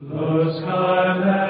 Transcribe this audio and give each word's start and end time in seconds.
Los 0.00 0.62
Galilei, 0.62 1.49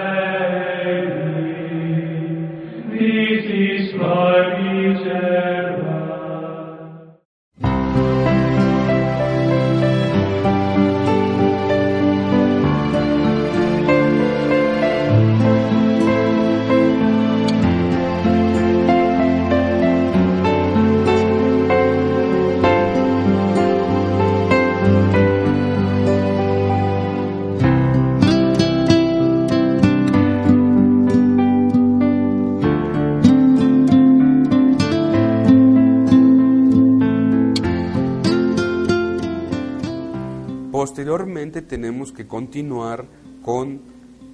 Posteriormente 41.10 41.62
tenemos 41.62 42.12
que 42.12 42.28
continuar 42.28 43.04
con 43.42 43.80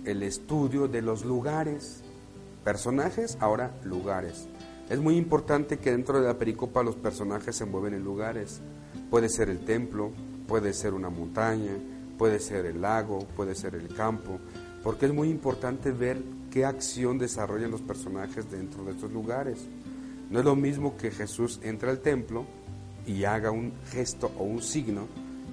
el 0.05 0.23
estudio 0.23 0.89
de 0.89 1.01
los 1.01 1.25
lugares. 1.25 2.03
Personajes, 2.65 3.39
ahora 3.41 3.75
lugares. 3.83 4.47
Es 4.91 4.99
muy 4.99 5.17
importante 5.17 5.79
que 5.79 5.93
dentro 5.93 6.21
de 6.21 6.27
la 6.27 6.37
pericopa 6.37 6.83
los 6.83 6.95
personajes 6.95 7.57
se 7.57 7.65
mueven 7.65 7.95
en 7.95 8.05
lugares. 8.05 8.61
Puede 9.09 9.31
ser 9.31 9.49
el 9.49 9.61
templo, 9.61 10.11
puede 10.47 10.75
ser 10.75 10.93
una 10.93 11.09
montaña, 11.09 11.73
puede 12.19 12.41
ser 12.41 12.67
el 12.67 12.83
lago, 12.83 13.21
puede 13.21 13.55
ser 13.55 13.75
el 13.75 13.89
campo, 13.95 14.39
porque 14.83 15.07
es 15.07 15.15
muy 15.15 15.31
importante 15.31 15.93
ver 15.93 16.23
qué 16.51 16.67
acción 16.67 17.17
desarrollan 17.17 17.71
los 17.71 17.81
personajes 17.81 18.51
dentro 18.51 18.85
de 18.85 18.91
estos 18.91 19.11
lugares. 19.13 19.67
No 20.29 20.41
es 20.41 20.45
lo 20.45 20.57
mismo 20.57 20.99
que 20.99 21.11
Jesús 21.11 21.59
entre 21.63 21.89
al 21.89 22.01
templo 22.01 22.45
y 23.07 23.25
haga 23.25 23.51
un 23.51 23.73
gesto 23.91 24.31
o 24.37 24.45
un 24.45 24.61
signo 24.61 25.07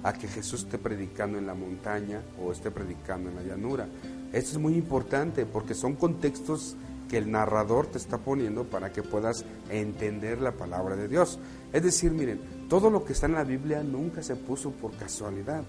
a 0.04 0.12
que 0.12 0.28
Jesús 0.28 0.64
esté 0.64 0.78
predicando 0.78 1.38
en 1.38 1.46
la 1.46 1.54
montaña 1.54 2.22
o 2.40 2.52
esté 2.52 2.70
predicando 2.70 3.30
en 3.30 3.36
la 3.36 3.42
llanura. 3.42 3.88
Esto 4.32 4.52
es 4.52 4.58
muy 4.58 4.74
importante 4.74 5.46
porque 5.46 5.74
son 5.74 5.94
contextos 5.94 6.76
que 7.08 7.16
el 7.16 7.30
narrador 7.30 7.86
te 7.86 7.98
está 7.98 8.18
poniendo 8.18 8.64
para 8.64 8.92
que 8.92 9.02
puedas 9.02 9.44
entender 9.70 10.40
la 10.40 10.52
palabra 10.52 10.94
de 10.94 11.08
Dios. 11.08 11.38
Es 11.72 11.82
decir, 11.82 12.12
miren, 12.12 12.68
todo 12.68 12.90
lo 12.90 13.04
que 13.04 13.14
está 13.14 13.26
en 13.26 13.34
la 13.34 13.44
Biblia 13.44 13.82
nunca 13.82 14.22
se 14.22 14.36
puso 14.36 14.72
por 14.72 14.92
casualidad. 14.96 15.64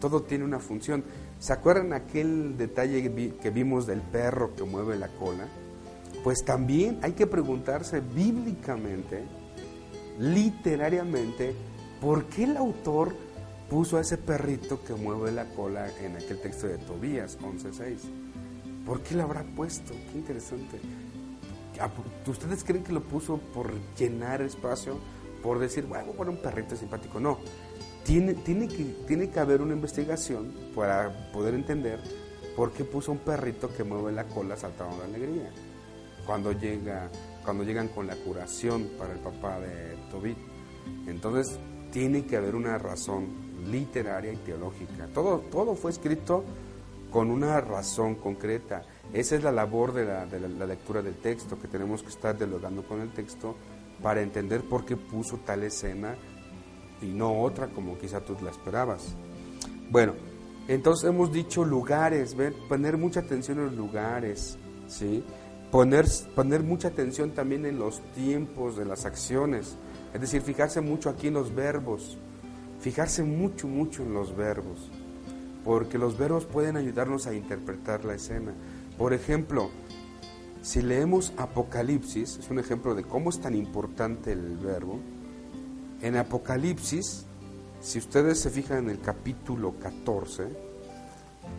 Todo 0.00 0.22
tiene 0.22 0.44
una 0.44 0.58
función. 0.58 1.04
¿Se 1.38 1.52
acuerdan 1.52 1.92
aquel 1.92 2.56
detalle 2.56 3.34
que 3.40 3.50
vimos 3.50 3.86
del 3.86 4.00
perro 4.00 4.54
que 4.54 4.64
mueve 4.64 4.96
la 4.96 5.08
cola? 5.08 5.46
Pues 6.24 6.44
también 6.44 6.98
hay 7.02 7.12
que 7.12 7.26
preguntarse 7.26 8.00
bíblicamente, 8.00 9.24
literariamente, 10.18 11.54
¿por 12.00 12.24
qué 12.24 12.44
el 12.44 12.56
autor 12.56 13.25
puso 13.68 13.96
a 13.96 14.00
ese 14.00 14.16
perrito 14.16 14.82
que 14.82 14.94
mueve 14.94 15.32
la 15.32 15.46
cola 15.46 15.88
en 16.00 16.16
aquel 16.16 16.40
texto 16.40 16.68
de 16.68 16.78
Tobías 16.78 17.38
11.6. 17.40 17.98
¿Por 18.84 19.02
qué 19.02 19.14
lo 19.16 19.24
habrá 19.24 19.42
puesto? 19.42 19.92
Qué 20.12 20.18
interesante. 20.18 20.80
Ah, 21.80 21.90
¿Ustedes 22.26 22.62
creen 22.62 22.84
que 22.84 22.92
lo 22.92 23.02
puso 23.02 23.38
por 23.38 23.72
llenar 23.98 24.40
espacio? 24.42 24.98
Por 25.42 25.58
decir, 25.58 25.84
bueno, 25.86 26.12
bueno, 26.12 26.32
un 26.32 26.38
perrito 26.38 26.76
simpático. 26.76 27.18
No. 27.18 27.38
Tiene, 28.04 28.34
tiene, 28.34 28.68
que, 28.68 28.84
tiene 29.06 29.30
que 29.30 29.40
haber 29.40 29.60
una 29.60 29.74
investigación 29.74 30.54
para 30.74 31.32
poder 31.32 31.54
entender 31.54 32.00
por 32.54 32.72
qué 32.72 32.84
puso 32.84 33.10
un 33.10 33.18
perrito 33.18 33.74
que 33.74 33.82
mueve 33.82 34.12
la 34.12 34.24
cola 34.24 34.56
saltando 34.56 34.98
de 34.98 35.04
alegría. 35.04 35.50
Cuando, 36.24 36.52
llega, 36.52 37.10
cuando 37.44 37.64
llegan 37.64 37.88
con 37.88 38.06
la 38.06 38.14
curación 38.14 38.90
para 38.96 39.12
el 39.12 39.18
papá 39.18 39.58
de 39.60 39.96
Tobit. 40.10 40.38
Entonces, 41.08 41.58
tiene 41.90 42.24
que 42.26 42.36
haber 42.36 42.54
una 42.54 42.78
razón 42.78 43.45
literaria 43.68 44.32
y 44.32 44.36
teológica. 44.36 45.08
Todo, 45.12 45.40
todo 45.50 45.74
fue 45.74 45.90
escrito 45.90 46.44
con 47.10 47.30
una 47.30 47.60
razón 47.60 48.16
concreta. 48.16 48.82
Esa 49.12 49.36
es 49.36 49.42
la 49.42 49.52
labor 49.52 49.92
de 49.92 50.04
la, 50.04 50.26
de 50.26 50.40
la, 50.40 50.66
lectura 50.66 51.02
del 51.02 51.14
texto, 51.14 51.58
que 51.58 51.68
tenemos 51.68 52.02
que 52.02 52.08
estar 52.08 52.36
dialogando 52.36 52.82
con 52.82 53.00
el 53.00 53.10
texto 53.12 53.56
para 54.02 54.20
entender 54.20 54.62
por 54.62 54.84
qué 54.84 54.96
puso 54.96 55.38
tal 55.38 55.62
escena 55.62 56.16
y 57.00 57.06
no 57.06 57.40
otra 57.40 57.68
como 57.68 57.98
quizá 57.98 58.20
tú 58.20 58.36
la 58.42 58.50
esperabas. 58.50 59.14
Bueno, 59.90 60.14
entonces 60.68 61.08
hemos 61.08 61.32
dicho 61.32 61.64
lugares, 61.64 62.34
ver, 62.34 62.52
poner 62.68 62.96
mucha 62.96 63.20
atención 63.20 63.58
en 63.58 63.66
los 63.66 63.74
lugares, 63.74 64.58
¿sí? 64.88 65.24
Poner, 65.70 66.06
poner 66.34 66.62
mucha 66.62 66.88
atención 66.88 67.30
también 67.32 67.66
en 67.66 67.78
los 67.78 68.00
tiempos 68.14 68.76
de 68.76 68.84
las 68.84 69.04
acciones, 69.04 69.76
es 70.12 70.20
decir, 70.20 70.42
fijarse 70.42 70.80
mucho 70.80 71.08
aquí 71.08 71.28
en 71.28 71.34
los 71.34 71.54
verbos, 71.54 72.18
fijarse 72.86 73.24
mucho, 73.24 73.66
mucho 73.66 74.04
en 74.04 74.14
los 74.14 74.36
verbos, 74.36 74.92
porque 75.64 75.98
los 75.98 76.16
verbos 76.16 76.44
pueden 76.44 76.76
ayudarnos 76.76 77.26
a 77.26 77.34
interpretar 77.34 78.04
la 78.04 78.14
escena. 78.14 78.54
Por 78.96 79.12
ejemplo, 79.12 79.70
si 80.62 80.82
leemos 80.82 81.32
Apocalipsis, 81.36 82.36
es 82.36 82.48
un 82.48 82.60
ejemplo 82.60 82.94
de 82.94 83.02
cómo 83.02 83.30
es 83.30 83.40
tan 83.40 83.56
importante 83.56 84.30
el 84.30 84.56
verbo, 84.56 85.00
en 86.00 86.16
Apocalipsis, 86.16 87.26
si 87.80 87.98
ustedes 87.98 88.38
se 88.38 88.50
fijan 88.50 88.84
en 88.84 88.90
el 88.90 89.00
capítulo 89.00 89.74
14, 89.80 90.44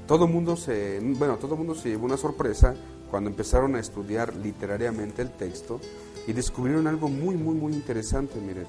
todo 0.08 0.30
mundo 0.30 0.56
se, 0.56 1.02
bueno, 1.02 1.36
todo 1.36 1.58
mundo 1.58 1.76
se 1.76 1.90
llevó 1.90 2.06
una 2.06 2.16
sorpresa 2.16 2.74
cuando 3.12 3.30
empezaron 3.30 3.76
a 3.76 3.82
estudiar 3.82 4.34
literariamente 4.34 5.24
el 5.24 5.32
texto 5.32 5.82
y 6.26 6.32
descubrieron 6.32 6.88
algo 6.88 7.10
muy, 7.10 7.36
muy, 7.36 7.56
muy 7.56 7.74
interesante, 7.74 8.40
miren. 8.40 8.66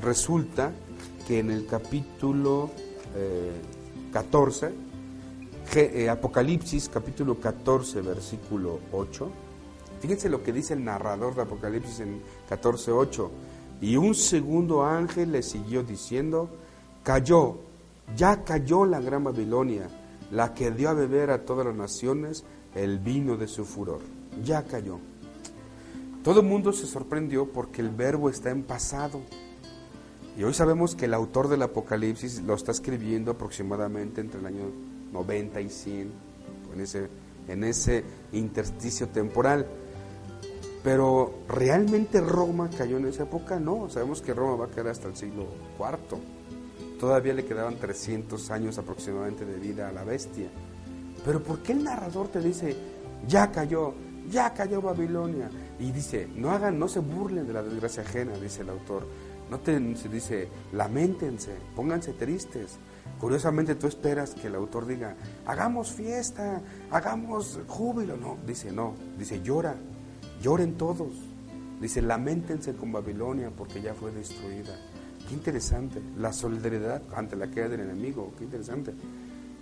Resulta 0.00 0.72
que 1.26 1.38
en 1.38 1.50
el 1.50 1.66
capítulo 1.66 2.70
14, 4.12 4.66
eh, 4.66 4.72
eh, 5.74 6.08
Apocalipsis 6.08 6.88
capítulo 6.88 7.38
14, 7.40 8.00
versículo 8.02 8.80
8, 8.92 9.30
fíjense 10.00 10.28
lo 10.28 10.42
que 10.42 10.52
dice 10.52 10.74
el 10.74 10.84
narrador 10.84 11.34
de 11.34 11.42
Apocalipsis 11.42 12.00
en 12.00 12.22
14, 12.48 12.92
8, 12.92 13.30
y 13.80 13.96
un 13.96 14.14
segundo 14.14 14.84
ángel 14.84 15.32
le 15.32 15.42
siguió 15.42 15.82
diciendo, 15.82 16.50
cayó, 17.02 17.56
ya 18.16 18.44
cayó 18.44 18.84
la 18.84 19.00
gran 19.00 19.24
Babilonia, 19.24 19.88
la 20.30 20.54
que 20.54 20.70
dio 20.70 20.90
a 20.90 20.94
beber 20.94 21.30
a 21.30 21.44
todas 21.44 21.66
las 21.66 21.74
naciones 21.74 22.44
el 22.74 22.98
vino 22.98 23.36
de 23.36 23.48
su 23.48 23.64
furor, 23.64 24.00
ya 24.44 24.64
cayó. 24.64 24.98
Todo 26.22 26.40
el 26.40 26.46
mundo 26.46 26.72
se 26.72 26.86
sorprendió 26.86 27.50
porque 27.50 27.80
el 27.80 27.90
verbo 27.90 28.30
está 28.30 28.50
en 28.50 28.62
pasado. 28.62 29.20
Y 30.36 30.44
hoy 30.44 30.54
sabemos 30.54 30.94
que 30.94 31.04
el 31.04 31.14
autor 31.14 31.48
del 31.48 31.62
Apocalipsis 31.62 32.42
lo 32.42 32.54
está 32.54 32.72
escribiendo 32.72 33.32
aproximadamente 33.32 34.22
entre 34.22 34.40
el 34.40 34.46
año 34.46 34.64
90 35.12 35.60
y 35.60 35.68
100, 35.68 36.12
en 36.74 36.80
ese, 36.80 37.08
en 37.48 37.64
ese 37.64 38.02
intersticio 38.32 39.08
temporal. 39.08 39.66
Pero 40.82 41.34
realmente 41.48 42.20
Roma 42.20 42.70
cayó 42.76 42.96
en 42.96 43.06
esa 43.06 43.24
época, 43.24 43.60
no, 43.60 43.90
sabemos 43.90 44.22
que 44.22 44.32
Roma 44.32 44.56
va 44.56 44.64
a 44.66 44.68
caer 44.68 44.88
hasta 44.88 45.06
el 45.06 45.16
siglo 45.16 45.46
IV. 45.78 46.18
Todavía 46.98 47.34
le 47.34 47.44
quedaban 47.44 47.76
300 47.76 48.50
años 48.50 48.78
aproximadamente 48.78 49.44
de 49.44 49.58
vida 49.58 49.88
a 49.88 49.92
la 49.92 50.02
bestia. 50.02 50.48
Pero 51.24 51.42
¿por 51.42 51.58
qué 51.62 51.72
el 51.72 51.84
narrador 51.84 52.28
te 52.28 52.40
dice, 52.40 52.74
ya 53.28 53.52
cayó, 53.52 53.92
ya 54.30 54.54
cayó 54.54 54.80
Babilonia? 54.80 55.50
Y 55.78 55.92
dice, 55.92 56.26
no 56.34 56.50
hagan, 56.50 56.78
no 56.78 56.88
se 56.88 57.00
burlen 57.00 57.46
de 57.46 57.52
la 57.52 57.62
desgracia 57.62 58.02
ajena, 58.02 58.32
dice 58.38 58.62
el 58.62 58.70
autor 58.70 59.06
no 59.50 59.60
te, 59.60 59.96
se 59.96 60.08
dice, 60.08 60.48
lamentense, 60.72 61.56
pónganse 61.76 62.12
tristes. 62.12 62.78
Curiosamente 63.20 63.74
tú 63.74 63.86
esperas 63.86 64.34
que 64.34 64.48
el 64.48 64.54
autor 64.54 64.86
diga, 64.86 65.14
hagamos 65.46 65.92
fiesta, 65.92 66.60
hagamos 66.90 67.60
júbilo. 67.68 68.16
No, 68.16 68.38
dice, 68.46 68.72
no, 68.72 68.94
dice, 69.18 69.42
llora, 69.42 69.76
lloren 70.40 70.74
todos. 70.74 71.12
Dice, 71.80 72.00
lamentense 72.00 72.74
con 72.74 72.92
Babilonia 72.92 73.50
porque 73.56 73.80
ya 73.80 73.94
fue 73.94 74.10
destruida. 74.12 74.76
Qué 75.28 75.34
interesante, 75.34 76.00
la 76.18 76.32
solidaridad 76.32 77.02
ante 77.14 77.36
la 77.36 77.46
caída 77.46 77.68
del 77.68 77.80
enemigo, 77.80 78.32
qué 78.38 78.44
interesante. 78.44 78.92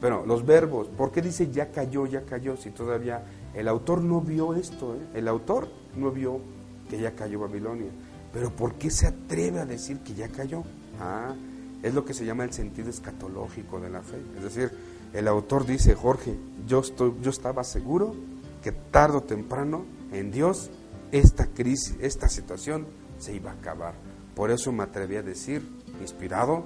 Bueno, 0.01 0.25
los 0.27 0.47
verbos, 0.47 0.89
¿por 0.89 1.13
qué 1.13 1.21
dice 1.21 1.51
ya 1.51 1.71
cayó, 1.71 2.07
ya 2.07 2.23
cayó? 2.23 2.57
Si 2.57 2.71
todavía 2.71 3.23
el 3.55 3.69
autor 3.69 4.03
no 4.03 4.23
vio 4.23 4.55
esto, 4.55 4.95
¿eh? 4.95 4.99
el 5.15 5.29
autor 5.29 5.69
no 5.95 6.11
vio 6.11 6.41
que 6.89 6.99
ya 6.99 7.15
cayó 7.15 7.41
Babilonia. 7.41 7.91
Pero 8.33 8.51
¿por 8.51 8.75
qué 8.75 8.91
se 8.91 9.07
atreve 9.07 9.61
a 9.61 9.67
decir 9.67 10.01
que 10.01 10.15
ya 10.15 10.29
cayó? 10.29 10.63
Ah, 11.01 11.35
es 11.83 11.95
lo 11.95 12.05
que 12.05 12.15
se 12.15 12.25
llama 12.25 12.45
el 12.45 12.53
sentido 12.53 12.91
escatológico 12.91 13.81
de 13.81 13.91
la 13.91 14.03
fe. 14.03 14.19
Es 14.37 14.45
decir, 14.45 14.71
el 15.13 15.27
autor 15.27 15.67
dice, 15.67 15.95
Jorge, 15.95 16.37
yo, 16.67 16.81
estoy, 16.81 17.15
yo 17.23 17.31
estaba 17.31 17.65
seguro 17.65 18.15
que 18.63 18.73
tarde 18.73 19.19
o 19.19 19.23
temprano 19.23 19.85
en 20.13 20.31
Dios 20.31 20.71
esta 21.11 21.47
crisis, 21.47 21.97
esta 22.01 22.29
situación 22.29 22.87
se 23.19 23.35
iba 23.35 23.51
a 23.51 23.55
acabar. 23.55 23.95
Por 24.35 24.51
eso 24.51 24.71
me 24.73 24.85
atreví 24.85 25.17
a 25.17 25.23
decir, 25.23 25.63
inspirado, 26.01 26.65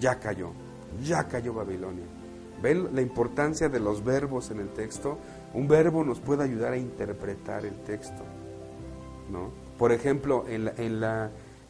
ya 0.00 0.18
cayó, 0.18 0.52
ya 1.04 1.28
cayó 1.28 1.52
Babilonia. 1.52 2.06
¿Ven 2.62 2.94
la 2.94 3.02
importancia 3.02 3.68
de 3.68 3.80
los 3.80 4.04
verbos 4.04 4.50
en 4.50 4.60
el 4.60 4.68
texto? 4.70 5.18
Un 5.52 5.66
verbo 5.68 6.04
nos 6.04 6.20
puede 6.20 6.44
ayudar 6.44 6.72
a 6.72 6.78
interpretar 6.78 7.66
el 7.66 7.74
texto. 7.82 8.22
¿no? 9.30 9.50
Por 9.82 9.90
ejemplo, 9.90 10.44
en, 10.46 10.68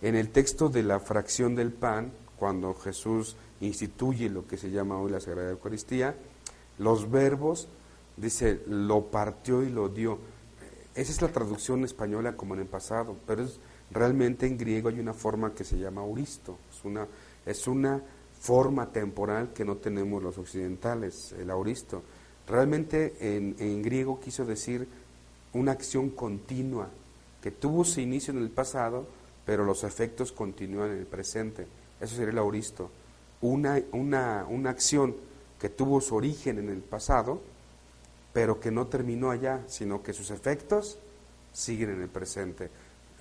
el 0.02 0.28
texto 0.32 0.68
de 0.68 0.82
la 0.82 1.00
fracción 1.00 1.54
del 1.54 1.72
pan, 1.72 2.12
cuando 2.36 2.74
Jesús 2.74 3.36
instituye 3.62 4.28
lo 4.28 4.46
que 4.46 4.58
se 4.58 4.70
llama 4.70 4.98
hoy 4.98 5.10
la 5.10 5.18
Sagrada 5.18 5.48
Eucaristía, 5.48 6.14
los 6.76 7.10
verbos, 7.10 7.68
dice, 8.18 8.60
lo 8.66 9.06
partió 9.06 9.62
y 9.62 9.70
lo 9.70 9.88
dio. 9.88 10.18
Esa 10.94 11.10
es 11.10 11.22
la 11.22 11.28
traducción 11.28 11.84
española 11.84 12.36
como 12.36 12.52
en 12.52 12.60
el 12.60 12.66
pasado, 12.66 13.16
pero 13.26 13.46
realmente 13.90 14.46
en 14.46 14.58
griego 14.58 14.90
hay 14.90 15.00
una 15.00 15.14
forma 15.14 15.54
que 15.54 15.64
se 15.64 15.78
llama 15.78 16.02
auristo, 16.02 16.58
es 17.46 17.66
una, 17.66 18.02
forma 18.38 18.92
temporal 18.92 19.54
que 19.54 19.64
no 19.64 19.78
tenemos 19.78 20.22
los 20.22 20.36
occidentales, 20.36 21.32
el 21.38 21.48
auristo. 21.50 22.02
Realmente 22.46 23.14
en, 23.20 23.56
en 23.58 23.80
griego 23.80 24.20
quiso 24.20 24.44
decir 24.44 24.86
una 25.54 25.72
acción 25.72 26.10
continua, 26.10 26.90
que 27.42 27.50
tuvo 27.50 27.84
su 27.84 28.00
inicio 28.00 28.32
en 28.32 28.40
el 28.40 28.50
pasado, 28.50 29.06
pero 29.44 29.64
los 29.64 29.84
efectos 29.84 30.32
continúan 30.32 30.92
en 30.92 30.98
el 30.98 31.06
presente. 31.06 31.66
Eso 32.00 32.14
sería 32.14 32.30
el 32.30 32.38
auristo. 32.38 32.90
Una, 33.40 33.82
una, 33.92 34.46
una 34.48 34.70
acción 34.70 35.16
que 35.58 35.68
tuvo 35.68 36.00
su 36.00 36.14
origen 36.14 36.58
en 36.58 36.68
el 36.68 36.80
pasado, 36.80 37.42
pero 38.32 38.60
que 38.60 38.70
no 38.70 38.86
terminó 38.86 39.30
allá, 39.30 39.60
sino 39.66 40.02
que 40.02 40.12
sus 40.12 40.30
efectos 40.30 40.98
siguen 41.52 41.90
en 41.90 42.02
el 42.02 42.08
presente. 42.08 42.70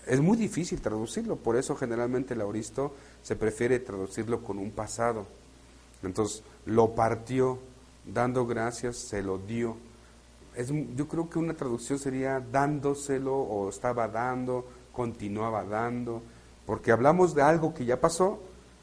Es 0.07 0.19
muy 0.19 0.37
difícil 0.37 0.81
traducirlo, 0.81 1.35
por 1.35 1.55
eso 1.55 1.75
generalmente 1.75 2.33
el 2.33 2.41
auristo 2.41 2.95
se 3.21 3.35
prefiere 3.35 3.79
traducirlo 3.79 4.43
con 4.43 4.57
un 4.57 4.71
pasado. 4.71 5.25
Entonces, 6.03 6.43
lo 6.65 6.95
partió, 6.95 7.59
dando 8.05 8.45
gracias, 8.45 8.97
se 8.97 9.21
lo 9.21 9.37
dio. 9.37 9.77
Yo 10.95 11.07
creo 11.07 11.29
que 11.29 11.39
una 11.39 11.53
traducción 11.53 11.97
sería 11.97 12.39
dándoselo 12.39 13.35
o 13.35 13.69
estaba 13.69 14.07
dando, 14.07 14.65
continuaba 14.91 15.63
dando, 15.63 16.21
porque 16.65 16.91
hablamos 16.91 17.33
de 17.33 17.41
algo 17.41 17.73
que 17.73 17.85
ya 17.85 17.99
pasó, 17.99 18.39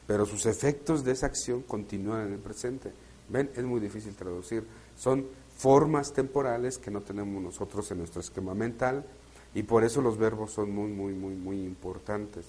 pero 0.07 0.25
sus 0.25 0.45
efectos 0.47 1.03
de 1.03 1.11
esa 1.11 1.27
acción 1.27 1.61
continúan 1.61 2.27
en 2.27 2.33
el 2.33 2.39
presente. 2.39 2.91
¿Ven? 3.29 3.51
Es 3.55 3.63
muy 3.63 3.79
difícil 3.79 4.15
traducir. 4.15 4.65
Son 4.95 5.27
formas 5.55 6.13
temporales 6.13 6.77
que 6.77 6.89
no 6.89 7.01
tenemos 7.01 7.41
nosotros 7.43 7.91
en 7.91 7.99
nuestro 7.99 8.21
esquema 8.21 8.55
mental 8.55 9.05
y 9.53 9.63
por 9.63 9.83
eso 9.83 10.01
los 10.01 10.17
verbos 10.17 10.51
son 10.51 10.73
muy, 10.73 10.91
muy, 10.91 11.13
muy, 11.13 11.35
muy 11.35 11.63
importantes. 11.63 12.45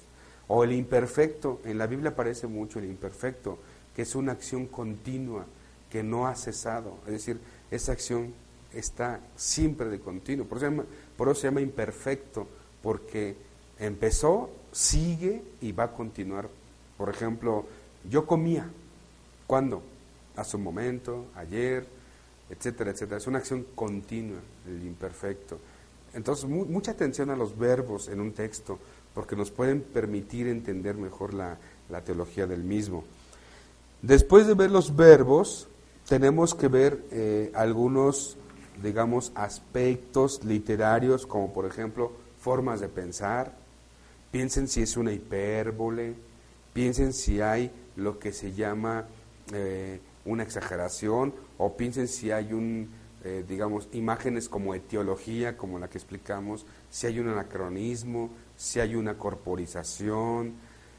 O 0.48 0.64
el 0.64 0.72
imperfecto, 0.72 1.60
en 1.64 1.78
la 1.78 1.86
Biblia 1.86 2.10
aparece 2.10 2.46
mucho 2.46 2.78
el 2.78 2.86
imperfecto, 2.86 3.58
que 3.94 4.02
es 4.02 4.14
una 4.14 4.32
acción 4.32 4.66
continua, 4.66 5.44
que 5.90 6.02
no 6.02 6.26
ha 6.26 6.34
cesado. 6.34 6.98
Es 7.06 7.12
decir, 7.12 7.40
esa 7.70 7.92
acción 7.92 8.32
está 8.72 9.20
siempre 9.36 9.88
de 9.88 10.00
continuo. 10.00 10.46
Por 10.46 10.58
eso, 10.58 11.34
se 11.34 11.46
llama 11.46 11.60
imperfecto, 11.60 12.46
porque 12.82 13.36
empezó, 13.78 14.50
sigue 14.72 15.42
y 15.60 15.72
va 15.72 15.84
a 15.84 15.92
continuar. 15.92 16.48
Por 16.96 17.08
ejemplo, 17.08 17.66
yo 18.08 18.26
comía. 18.26 18.68
¿Cuándo? 19.46 19.82
Hace 20.36 20.56
un 20.56 20.62
momento, 20.62 21.26
ayer, 21.34 21.86
etcétera, 22.48 22.90
etcétera. 22.90 23.18
Es 23.18 23.26
una 23.26 23.38
acción 23.38 23.66
continua, 23.74 24.38
el 24.66 24.86
imperfecto. 24.86 25.58
Entonces, 26.12 26.48
mucha 26.48 26.92
atención 26.92 27.30
a 27.30 27.36
los 27.36 27.56
verbos 27.56 28.08
en 28.08 28.20
un 28.20 28.32
texto, 28.32 28.78
porque 29.14 29.36
nos 29.36 29.50
pueden 29.50 29.80
permitir 29.80 30.48
entender 30.48 30.96
mejor 30.96 31.34
la, 31.34 31.58
teología 32.04 32.46
del 32.46 32.62
mismo. 32.62 33.04
Después 34.02 34.46
de 34.46 34.54
ver 34.54 34.70
los 34.70 34.94
verbos, 34.96 35.68
tenemos 36.08 36.54
que 36.54 36.68
ver 36.68 37.04
eh, 37.10 37.50
algunos, 37.54 38.36
digamos, 38.82 39.32
aspectos 39.34 40.44
literarios, 40.44 41.26
como 41.26 41.52
por 41.52 41.66
ejemplo 41.66 42.12
formas 42.38 42.80
de 42.80 42.88
pensar. 42.88 43.54
Piensen 44.30 44.68
si 44.68 44.82
es 44.82 44.96
una 44.96 45.12
hipérbole, 45.12 46.14
piensen 46.72 47.12
si 47.12 47.40
hay 47.40 47.70
lo 47.96 48.18
que 48.18 48.32
se 48.32 48.52
llama 48.52 49.06
eh, 49.52 50.00
una 50.24 50.42
exageración 50.42 51.34
o 51.58 51.76
piensen 51.76 52.08
si 52.08 52.30
hay 52.30 52.52
un, 52.52 52.90
eh, 53.24 53.44
digamos, 53.46 53.88
imágenes 53.92 54.48
como 54.48 54.74
etiología, 54.74 55.56
como 55.56 55.78
la 55.78 55.88
que 55.88 55.98
explicamos, 55.98 56.64
si 56.90 57.06
hay 57.06 57.18
un 57.18 57.28
anacronismo, 57.28 58.30
si 58.56 58.80
hay 58.80 58.94
una 58.94 59.18
corporización, 59.18 60.54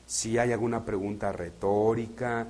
si 0.05 0.37
hay 0.37 0.51
alguna 0.51 0.83
pregunta 0.83 1.31
retórica. 1.31 2.47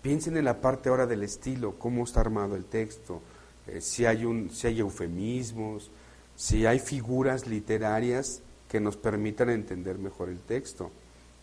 Piensen 0.00 0.36
en 0.36 0.44
la 0.44 0.60
parte 0.60 0.88
ahora 0.88 1.06
del 1.06 1.22
estilo, 1.22 1.74
cómo 1.78 2.04
está 2.04 2.20
armado 2.20 2.56
el 2.56 2.64
texto, 2.64 3.20
eh, 3.68 3.80
si, 3.80 4.06
hay 4.06 4.24
un, 4.24 4.50
si 4.50 4.66
hay 4.66 4.80
eufemismos, 4.80 5.90
si 6.36 6.66
hay 6.66 6.78
figuras 6.78 7.46
literarias 7.46 8.42
que 8.68 8.80
nos 8.80 8.96
permitan 8.96 9.50
entender 9.50 9.98
mejor 9.98 10.28
el 10.28 10.40
texto, 10.40 10.90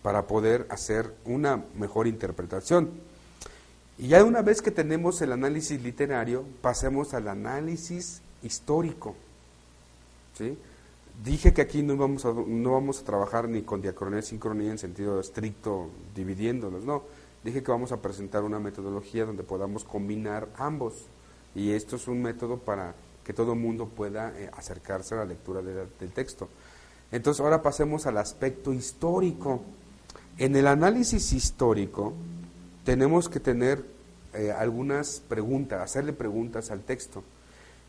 para 0.01 0.27
poder 0.27 0.68
hacer 0.69 1.16
una 1.25 1.63
mejor 1.75 2.06
interpretación. 2.06 2.92
Y 3.98 4.10
ya 4.10 4.24
una 4.24 4.42
vez 4.42 4.62
que 4.62 4.72
tenemos 4.72 5.22
el 5.22 5.31
análisis 5.31 5.81
literario, 5.81 6.45
pasemos 6.62 7.13
al 7.13 7.27
análisis 7.27 8.22
histórico. 8.44 9.16
¿sí? 10.38 10.57
Dije 11.24 11.54
que 11.54 11.62
aquí 11.62 11.81
no 11.81 11.95
vamos, 11.95 12.25
a, 12.25 12.33
no 12.33 12.74
vamos 12.74 13.00
a 13.00 13.06
trabajar 13.06 13.48
ni 13.48 13.62
con 13.62 13.81
diacronía 13.81 14.19
y 14.19 14.24
sincronía 14.24 14.72
en 14.72 14.77
sentido 14.77 15.19
estricto, 15.19 15.89
dividiéndolos, 16.13 16.83
no. 16.83 17.04
Dije 17.44 17.63
que 17.63 17.72
vamos 17.72 17.92
a 17.92 18.01
presentar 18.01 18.44
una 18.44 18.60
metodología 18.60 19.25
donde 19.25 19.44
podamos 19.44 19.83
combinar 19.83 20.50
ambos. 20.57 21.06
Y 21.55 21.71
esto 21.71 21.95
es 21.95 22.07
un 22.07 22.21
método 22.21 22.57
para 22.57 22.93
que 23.24 23.33
todo 23.33 23.53
el 23.53 23.59
mundo 23.59 23.88
pueda 23.88 24.33
eh, 24.38 24.51
acercarse 24.55 25.15
a 25.15 25.19
la 25.19 25.25
lectura 25.25 25.62
del 25.62 26.12
texto. 26.12 26.50
Entonces 27.12 27.41
ahora 27.41 27.62
pasemos 27.62 28.05
al 28.05 28.17
aspecto 28.17 28.74
histórico. 28.74 29.62
En 30.38 30.55
el 30.55 30.67
análisis 30.67 31.33
histórico, 31.33 32.13
tenemos 32.83 33.29
que 33.29 33.39
tener 33.39 33.83
eh, 34.33 34.51
algunas 34.51 35.21
preguntas, 35.27 35.81
hacerle 35.81 36.13
preguntas 36.13 36.71
al 36.71 36.81
texto. 36.81 37.24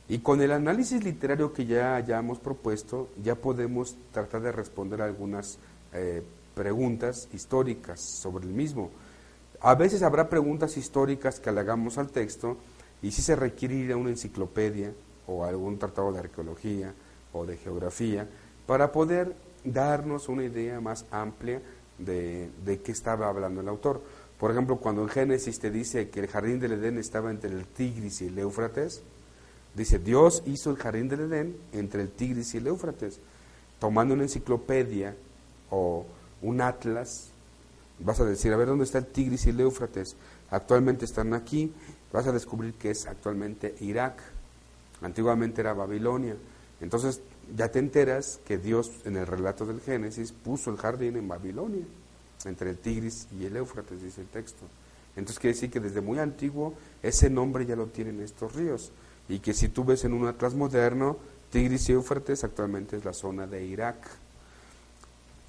Y 0.08 0.18
con 0.18 0.40
el 0.40 0.52
análisis 0.52 1.02
literario 1.02 1.52
que 1.52 1.66
ya 1.66 1.96
hayamos 1.96 2.38
propuesto, 2.38 3.08
ya 3.22 3.34
podemos 3.34 3.96
tratar 4.12 4.40
de 4.40 4.52
responder 4.52 5.02
algunas 5.02 5.58
eh, 5.92 6.22
preguntas 6.54 7.28
históricas 7.32 8.00
sobre 8.00 8.46
el 8.46 8.52
mismo. 8.52 8.90
A 9.60 9.74
veces 9.74 10.02
habrá 10.02 10.28
preguntas 10.28 10.76
históricas 10.76 11.40
que 11.40 11.50
le 11.50 11.60
hagamos 11.60 11.98
al 11.98 12.10
texto 12.10 12.56
y 13.02 13.10
si 13.10 13.22
se 13.22 13.36
requiere 13.36 13.74
ir 13.74 13.92
a 13.92 13.96
una 13.96 14.10
enciclopedia 14.10 14.92
o 15.26 15.44
algún 15.44 15.78
tratado 15.78 16.12
de 16.12 16.20
arqueología 16.20 16.94
o 17.32 17.46
de 17.46 17.56
geografía 17.56 18.28
para 18.66 18.92
poder 18.92 19.34
darnos 19.64 20.28
una 20.28 20.44
idea 20.44 20.80
más 20.80 21.04
amplia 21.10 21.60
de, 21.98 22.50
de 22.64 22.80
qué 22.80 22.92
estaba 22.92 23.28
hablando 23.28 23.60
el 23.60 23.68
autor. 23.68 24.02
Por 24.38 24.50
ejemplo, 24.50 24.76
cuando 24.76 25.02
en 25.02 25.08
Génesis 25.08 25.58
te 25.58 25.70
dice 25.70 26.10
que 26.10 26.20
el 26.20 26.28
jardín 26.28 26.60
del 26.60 26.72
Edén 26.72 26.98
estaba 26.98 27.30
entre 27.30 27.50
el 27.50 27.66
Tigris 27.66 28.20
y 28.20 28.26
el 28.26 28.38
Éufrates, 28.38 29.02
dice, 29.74 29.98
Dios 29.98 30.42
hizo 30.46 30.70
el 30.70 30.76
jardín 30.76 31.08
del 31.08 31.20
Edén 31.20 31.56
entre 31.72 32.02
el 32.02 32.10
Tigris 32.10 32.54
y 32.54 32.58
el 32.58 32.66
Éufrates. 32.66 33.18
Tomando 33.78 34.14
una 34.14 34.24
enciclopedia 34.24 35.16
o 35.70 36.06
un 36.42 36.60
atlas, 36.60 37.30
vas 37.98 38.20
a 38.20 38.24
decir, 38.24 38.52
a 38.52 38.56
ver, 38.56 38.68
¿dónde 38.68 38.84
está 38.84 38.98
el 38.98 39.06
Tigris 39.06 39.46
y 39.46 39.50
el 39.50 39.60
Éufrates? 39.60 40.16
Actualmente 40.50 41.04
están 41.04 41.34
aquí, 41.34 41.72
vas 42.16 42.26
a 42.26 42.32
descubrir 42.32 42.72
que 42.72 42.90
es 42.90 43.06
actualmente 43.06 43.74
Irak. 43.80 44.22
Antiguamente 45.02 45.60
era 45.60 45.74
Babilonia. 45.74 46.34
Entonces 46.80 47.20
ya 47.54 47.70
te 47.70 47.78
enteras 47.78 48.40
que 48.46 48.56
Dios 48.56 48.90
en 49.04 49.18
el 49.18 49.26
relato 49.26 49.66
del 49.66 49.82
Génesis 49.82 50.32
puso 50.32 50.70
el 50.70 50.78
jardín 50.78 51.16
en 51.16 51.28
Babilonia 51.28 51.84
entre 52.46 52.70
el 52.70 52.78
Tigris 52.78 53.28
y 53.38 53.44
el 53.44 53.56
Éufrates, 53.56 54.02
dice 54.02 54.22
el 54.22 54.28
texto. 54.28 54.64
Entonces 55.14 55.38
quiere 55.38 55.54
decir 55.54 55.70
que 55.70 55.78
desde 55.78 56.00
muy 56.00 56.18
antiguo 56.18 56.72
ese 57.02 57.28
nombre 57.28 57.66
ya 57.66 57.76
lo 57.76 57.88
tienen 57.88 58.22
estos 58.22 58.54
ríos. 58.54 58.92
Y 59.28 59.40
que 59.40 59.52
si 59.52 59.68
tú 59.68 59.84
ves 59.84 60.04
en 60.04 60.14
un 60.14 60.26
atlas 60.26 60.54
moderno, 60.54 61.18
Tigris 61.50 61.86
y 61.90 61.92
Éufrates 61.92 62.44
actualmente 62.44 62.96
es 62.96 63.04
la 63.04 63.12
zona 63.12 63.46
de 63.46 63.62
Irak. 63.62 63.96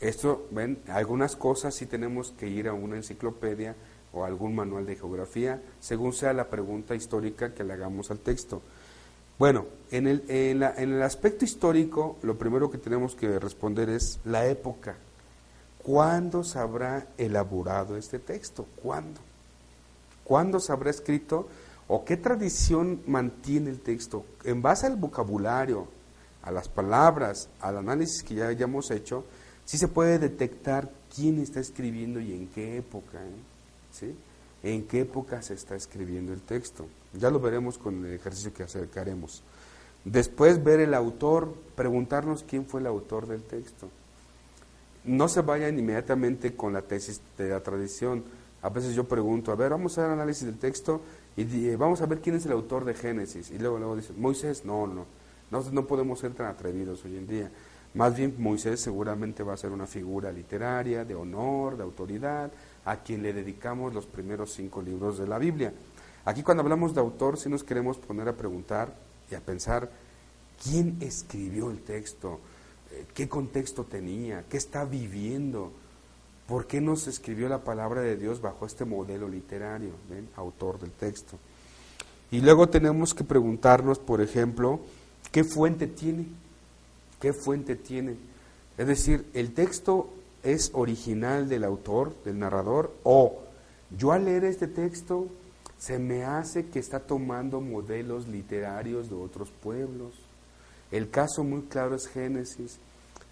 Esto, 0.02 0.48
ven, 0.52 0.80
algunas 0.90 1.38
cosas 1.38 1.76
sí 1.76 1.86
tenemos 1.86 2.34
que 2.38 2.50
ir 2.50 2.68
a 2.68 2.74
una 2.74 2.98
enciclopedia 2.98 3.74
o 4.18 4.26
algún 4.26 4.56
manual 4.56 4.86
de 4.86 4.96
geografía, 4.96 5.62
según 5.80 6.14
sea 6.14 6.34
la 6.34 6.50
pregunta 6.50 6.96
histórica 6.96 7.54
que 7.54 7.64
le 7.64 7.74
hagamos 7.74 8.12
al 8.12 8.20
texto. 8.20 8.62
Bueno, 9.38 9.66
en 9.92 10.08
el, 10.08 10.24
en, 10.28 10.64
en 10.64 10.94
el 10.94 11.04
aspecto 11.04 11.46
histórico, 11.46 12.18
lo 12.24 12.38
primero 12.38 12.72
que 12.72 12.80
tenemos 12.80 13.16
que 13.16 13.40
responder 13.40 13.90
es 13.90 14.20
la 14.26 14.48
época. 14.48 14.96
¿Cuándo 15.84 16.44
se 16.44 16.60
habrá 16.60 17.08
elaborado 17.18 17.96
este 17.96 18.20
texto? 18.20 18.66
¿Cuándo? 18.82 19.22
¿Cuándo 20.24 20.60
se 20.60 20.72
habrá 20.72 20.90
escrito? 20.90 21.48
¿O 21.88 22.04
qué 22.04 22.18
tradición 22.18 23.02
mantiene 23.08 23.70
el 23.70 23.80
texto? 23.80 24.26
En 24.44 24.62
base 24.62 24.88
al 24.88 24.98
vocabulario, 24.98 25.88
a 26.44 26.52
las 26.52 26.68
palabras, 26.68 27.48
al 27.62 27.78
análisis 27.78 28.24
que 28.24 28.36
ya 28.36 28.48
hayamos 28.48 28.92
hecho, 28.92 29.24
sí 29.66 29.78
se 29.78 29.88
puede 29.88 30.20
detectar 30.20 30.90
quién 31.16 31.40
está 31.40 31.60
escribiendo 31.60 32.20
y 32.20 32.34
en 32.34 32.48
qué 32.48 32.78
época. 32.78 33.20
¿eh? 33.24 33.57
¿Sí? 33.92 34.16
¿En 34.64 34.84
qué 34.84 35.02
época 35.02 35.42
se 35.42 35.54
está 35.54 35.76
escribiendo 35.76 36.34
el 36.34 36.42
texto? 36.42 36.88
Ya 37.14 37.30
lo 37.30 37.40
veremos 37.40 37.78
con 37.78 38.06
el 38.06 38.14
ejercicio 38.14 38.54
que 38.54 38.64
acercaremos. 38.64 39.44
Después 40.04 40.64
ver 40.64 40.80
el 40.80 40.94
autor, 40.94 41.54
preguntarnos 41.76 42.44
quién 42.44 42.66
fue 42.66 42.80
el 42.80 42.88
autor 42.88 43.28
del 43.28 43.44
texto. 43.44 43.90
No 45.04 45.28
se 45.28 45.42
vayan 45.42 45.78
inmediatamente 45.78 46.56
con 46.56 46.74
la 46.74 46.82
tesis 46.82 47.22
de 47.38 47.50
la 47.50 47.62
tradición. 47.62 48.24
A 48.62 48.70
veces 48.70 48.96
yo 48.96 49.06
pregunto, 49.06 49.52
a 49.52 49.56
ver, 49.56 49.72
vamos 49.72 49.98
a 49.98 50.02
hacer 50.02 50.12
análisis 50.12 50.46
del 50.46 50.58
texto 50.58 51.02
y 51.36 51.76
vamos 51.76 52.02
a 52.02 52.06
ver 52.06 52.20
quién 52.20 52.36
es 52.36 52.46
el 52.46 52.52
autor 52.52 52.84
de 52.84 52.94
Génesis. 52.94 53.52
Y 53.52 53.60
luego, 53.60 53.78
luego 53.78 53.96
dicen, 53.96 54.20
Moisés, 54.20 54.66
no, 54.66 54.88
no, 54.88 55.06
no, 55.52 55.64
no 55.72 55.86
podemos 55.86 56.20
ser 56.20 56.34
tan 56.34 56.48
atrevidos 56.48 57.06
hoy 57.06 57.18
en 57.18 57.28
día. 57.28 57.52
Más 57.94 58.16
bien 58.16 58.36
Moisés 58.38 58.80
seguramente 58.80 59.44
va 59.44 59.54
a 59.54 59.58
ser 59.58 59.72
una 59.72 59.88
figura 59.88 60.32
literaria, 60.32 61.06
de 61.06 61.16
honor, 61.16 61.78
de 61.78 61.84
autoridad, 61.84 62.52
a 62.88 63.04
quien 63.04 63.22
le 63.22 63.34
dedicamos 63.34 63.94
los 63.94 64.06
primeros 64.06 64.54
cinco 64.54 64.82
libros 64.82 65.18
de 65.18 65.28
la 65.28 65.38
Biblia. 65.38 65.74
Aquí 66.24 66.42
cuando 66.42 66.64
hablamos 66.64 66.96
de 66.96 67.02
autor, 67.02 67.38
sí 67.38 67.50
nos 67.50 67.64
queremos 67.64 67.98
poner 67.98 68.30
a 68.30 68.38
preguntar 68.38 68.96
y 69.30 69.36
a 69.36 69.42
pensar 69.42 69.92
quién 70.64 70.96
escribió 71.02 71.70
el 71.70 71.82
texto, 71.82 72.40
eh, 72.92 73.06
qué 73.14 73.28
contexto 73.28 73.84
tenía, 73.84 74.46
qué 74.50 74.56
está 74.56 74.86
viviendo, 74.86 75.74
por 76.48 76.66
qué 76.66 76.80
nos 76.80 77.08
escribió 77.08 77.50
la 77.50 77.66
palabra 77.66 78.00
de 78.00 78.16
Dios 78.16 78.40
bajo 78.40 78.66
este 78.66 78.86
modelo 78.86 79.28
literario, 79.28 79.92
¿ven? 80.10 80.30
autor 80.38 80.80
del 80.80 80.92
texto. 80.92 81.38
Y 82.32 82.40
luego 82.40 82.70
tenemos 82.70 83.14
que 83.14 83.26
preguntarnos, 83.26 84.00
por 84.00 84.22
ejemplo, 84.22 84.80
¿qué 85.34 85.44
fuente 85.44 85.88
tiene? 85.88 86.26
¿Qué 87.20 87.34
fuente 87.34 87.76
tiene? 87.76 88.16
Es 88.78 88.88
decir, 88.88 89.26
el 89.34 89.54
texto 89.54 90.14
es 90.48 90.72
original 90.74 91.50
del 91.50 91.66
autor, 91.66 92.16
del 92.24 92.40
narrador, 92.40 92.94
o 93.04 93.40
yo 93.98 94.14
al 94.14 94.24
leer 94.24 94.46
este 94.46 94.68
texto 94.68 95.28
se 95.78 96.00
me 96.00 96.24
hace 96.24 96.68
que 96.68 96.80
está 96.80 97.02
tomando 97.02 97.60
modelos 97.60 98.30
literarios 98.30 99.10
de 99.10 99.16
otros 99.16 99.52
pueblos. 99.52 100.14
El 100.90 101.10
caso 101.10 101.44
muy 101.44 101.64
claro 101.64 101.96
es 101.96 102.08
Génesis. 102.08 102.80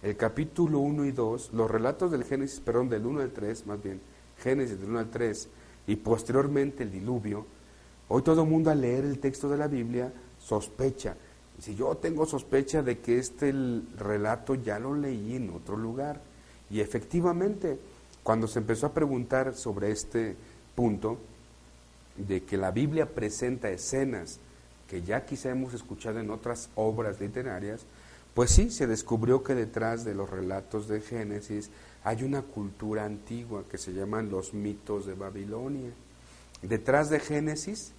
El 0.02 0.18
capítulo 0.18 0.80
1 0.80 1.06
y 1.06 1.12
2, 1.12 1.54
los 1.54 1.70
relatos 1.70 2.10
del 2.10 2.24
Génesis, 2.24 2.60
perdón, 2.60 2.90
del 2.90 3.06
1 3.06 3.22
al 3.22 3.30
3, 3.30 3.66
más 3.66 3.82
bien, 3.82 3.98
Génesis 4.42 4.78
del 4.78 4.90
1 4.90 4.98
al 4.98 5.10
3, 5.10 5.48
y 5.86 5.96
posteriormente 5.96 6.82
el 6.82 6.92
diluvio, 6.92 7.46
hoy 8.08 8.20
todo 8.20 8.42
el 8.42 8.48
mundo 8.48 8.70
al 8.70 8.82
leer 8.82 9.06
el 9.06 9.20
texto 9.20 9.48
de 9.48 9.56
la 9.56 9.68
Biblia 9.68 10.12
sospecha. 10.38 11.16
Si 11.58 11.74
yo 11.74 11.96
tengo 11.96 12.26
sospecha 12.26 12.82
de 12.82 12.98
que 12.98 13.18
este 13.18 13.50
relato 13.96 14.54
ya 14.54 14.78
lo 14.78 14.94
leí 14.94 15.34
en 15.34 15.48
otro 15.48 15.78
lugar. 15.78 16.35
Y 16.70 16.80
efectivamente, 16.80 17.78
cuando 18.22 18.48
se 18.48 18.58
empezó 18.58 18.86
a 18.86 18.92
preguntar 18.92 19.54
sobre 19.54 19.90
este 19.90 20.36
punto, 20.74 21.18
de 22.16 22.42
que 22.44 22.56
la 22.56 22.70
Biblia 22.70 23.06
presenta 23.14 23.70
escenas 23.70 24.38
que 24.88 25.02
ya 25.02 25.26
quizá 25.26 25.50
hemos 25.50 25.74
escuchado 25.74 26.20
en 26.20 26.30
otras 26.30 26.70
obras 26.74 27.20
literarias, 27.20 27.82
pues 28.34 28.50
sí, 28.50 28.70
se 28.70 28.86
descubrió 28.86 29.42
que 29.42 29.54
detrás 29.54 30.04
de 30.04 30.14
los 30.14 30.30
relatos 30.30 30.88
de 30.88 31.00
Génesis 31.00 31.70
hay 32.04 32.22
una 32.22 32.42
cultura 32.42 33.04
antigua 33.04 33.64
que 33.68 33.78
se 33.78 33.92
llaman 33.92 34.30
los 34.30 34.54
mitos 34.54 35.06
de 35.06 35.14
Babilonia. 35.14 35.90
Detrás 36.62 37.10
de 37.10 37.18
Génesis, 37.18 37.92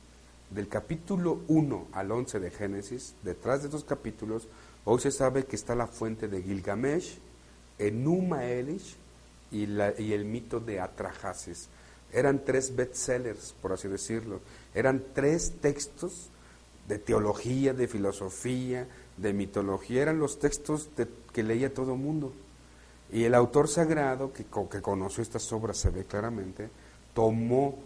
del 0.51 0.67
capítulo 0.69 1.41
1 1.47 1.87
al 1.91 2.11
11 2.11 2.39
de 2.39 2.51
Génesis, 2.51 3.15
detrás 3.23 3.61
de 3.61 3.67
estos 3.67 3.83
capítulos, 3.83 4.47
hoy 4.85 4.99
se 5.01 5.11
sabe 5.11 5.45
que 5.45 5.55
está 5.55 5.75
la 5.75 5.87
fuente 5.87 6.27
de 6.27 6.41
Gilgamesh, 6.41 7.19
Enuma 7.79 8.45
Elish 8.45 8.95
y, 9.51 9.63
el 9.63 10.25
mito 10.25 10.59
de 10.59 10.79
Atrahasis. 10.79 11.69
Eran 12.11 12.43
tres 12.43 12.75
bestsellers, 12.75 13.53
por 13.61 13.73
así 13.73 13.87
decirlo. 13.87 14.39
Eran 14.73 15.03
tres 15.13 15.53
textos 15.61 16.29
de 16.87 16.99
teología, 16.99 17.73
de 17.73 17.87
filosofía, 17.87 18.87
de 19.17 19.33
mitología. 19.33 20.03
Eran 20.03 20.19
los 20.19 20.39
textos 20.39 20.89
que 21.33 21.43
leía 21.43 21.73
todo 21.73 21.93
el 21.93 21.99
mundo. 21.99 22.31
Y 23.11 23.23
el 23.23 23.35
autor 23.35 23.67
sagrado, 23.67 24.33
que, 24.33 24.45
que 24.45 24.81
conoció 24.81 25.21
estas 25.21 25.51
obras, 25.53 25.77
se 25.77 25.89
ve 25.89 26.03
claramente, 26.05 26.69
tomó 27.13 27.77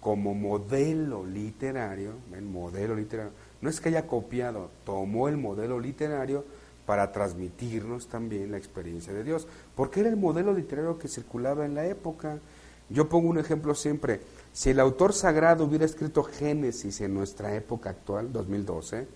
como 0.00 0.34
modelo 0.34 1.24
literario, 1.24 2.14
el 2.34 2.42
modelo 2.42 2.94
literario, 2.94 3.32
no 3.60 3.68
es 3.68 3.80
que 3.80 3.90
haya 3.90 4.06
copiado, 4.06 4.70
tomó 4.84 5.28
el 5.28 5.36
modelo 5.36 5.78
literario 5.78 6.44
para 6.90 7.12
transmitirnos 7.12 8.08
también 8.08 8.50
la 8.50 8.56
experiencia 8.56 9.12
de 9.12 9.22
Dios, 9.22 9.46
porque 9.76 10.00
era 10.00 10.08
el 10.08 10.16
modelo 10.16 10.52
literario 10.52 10.98
que 10.98 11.06
circulaba 11.06 11.64
en 11.64 11.76
la 11.76 11.86
época. 11.86 12.40
Yo 12.88 13.08
pongo 13.08 13.28
un 13.28 13.38
ejemplo 13.38 13.76
siempre. 13.76 14.20
Si 14.52 14.70
el 14.70 14.80
autor 14.80 15.12
sagrado 15.12 15.66
hubiera 15.66 15.84
escrito 15.84 16.24
Génesis 16.24 17.00
en 17.00 17.14
nuestra 17.14 17.54
época 17.54 17.90
actual, 17.90 18.32
2012, 18.32 19.06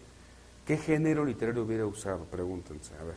¿qué 0.64 0.76
género 0.76 1.25
literario 1.25 1.64
hubiera 1.64 1.85
usado? 1.85 2.21
Pregúntense, 2.31 2.95
a 2.95 3.02
ver. 3.02 3.16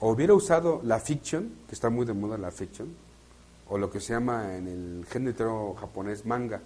O 0.00 0.10
hubiera 0.10 0.34
usado 0.34 0.82
la 0.84 1.00
fiction, 1.00 1.50
que 1.66 1.74
está 1.74 1.88
muy 1.88 2.04
de 2.04 2.12
moda 2.12 2.36
la 2.36 2.50
fiction, 2.50 2.94
o 3.70 3.78
lo 3.78 3.90
que 3.90 3.98
se 3.98 4.12
llama 4.12 4.58
en 4.58 4.68
el 4.68 5.06
género 5.06 5.74
japonés 5.80 6.26
manga, 6.26 6.60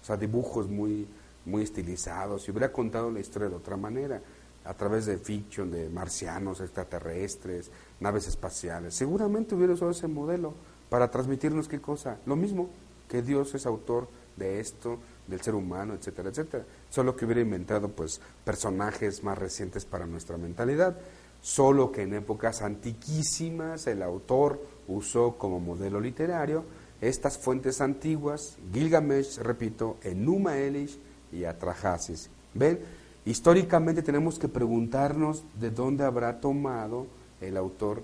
o 0.00 0.04
sea, 0.04 0.16
dibujos 0.16 0.68
muy, 0.68 1.08
muy 1.44 1.64
estilizados, 1.64 2.46
y 2.46 2.52
hubiera 2.52 2.70
contado 2.70 3.10
la 3.10 3.18
historia 3.18 3.48
de 3.48 3.56
otra 3.56 3.76
manera, 3.76 4.22
a 4.64 4.74
través 4.74 5.06
de 5.06 5.18
fiction, 5.18 5.70
de 5.70 5.88
marcianos, 5.88 6.60
extraterrestres, 6.60 7.70
naves 8.00 8.28
espaciales. 8.28 8.94
Seguramente 8.94 9.54
hubiera 9.54 9.72
usado 9.72 9.90
ese 9.90 10.08
modelo 10.08 10.54
para 10.90 11.10
transmitirnos 11.10 11.68
qué 11.68 11.80
cosa, 11.80 12.18
lo 12.26 12.36
mismo 12.36 12.68
que 13.08 13.22
Dios 13.22 13.54
es 13.54 13.66
autor 13.66 14.08
de 14.36 14.60
esto, 14.60 14.98
del 15.26 15.40
ser 15.40 15.54
humano, 15.54 15.94
etcétera, 15.94 16.30
etcétera. 16.30 16.64
Solo 16.90 17.16
que 17.16 17.24
hubiera 17.24 17.40
inventado 17.40 17.88
pues 17.88 18.20
personajes 18.44 19.22
más 19.22 19.38
recientes 19.38 19.84
para 19.84 20.06
nuestra 20.06 20.36
mentalidad. 20.36 20.96
Solo 21.40 21.92
que 21.92 22.02
en 22.02 22.14
épocas 22.14 22.62
antiquísimas 22.62 23.86
el 23.86 24.02
autor 24.02 24.60
usó 24.88 25.36
como 25.36 25.60
modelo 25.60 26.00
literario 26.00 26.64
estas 27.00 27.38
fuentes 27.38 27.80
antiguas, 27.80 28.56
Gilgamesh, 28.72 29.38
repito, 29.38 29.98
Enuma 30.02 30.58
Elish 30.58 30.98
y 31.30 31.44
Atrahasis. 31.44 32.28
¿Ven? 32.54 32.80
Históricamente 33.28 34.02
tenemos 34.02 34.38
que 34.38 34.48
preguntarnos 34.48 35.44
de 35.60 35.70
dónde 35.70 36.04
habrá 36.04 36.40
tomado 36.40 37.06
el 37.42 37.58
autor 37.58 38.02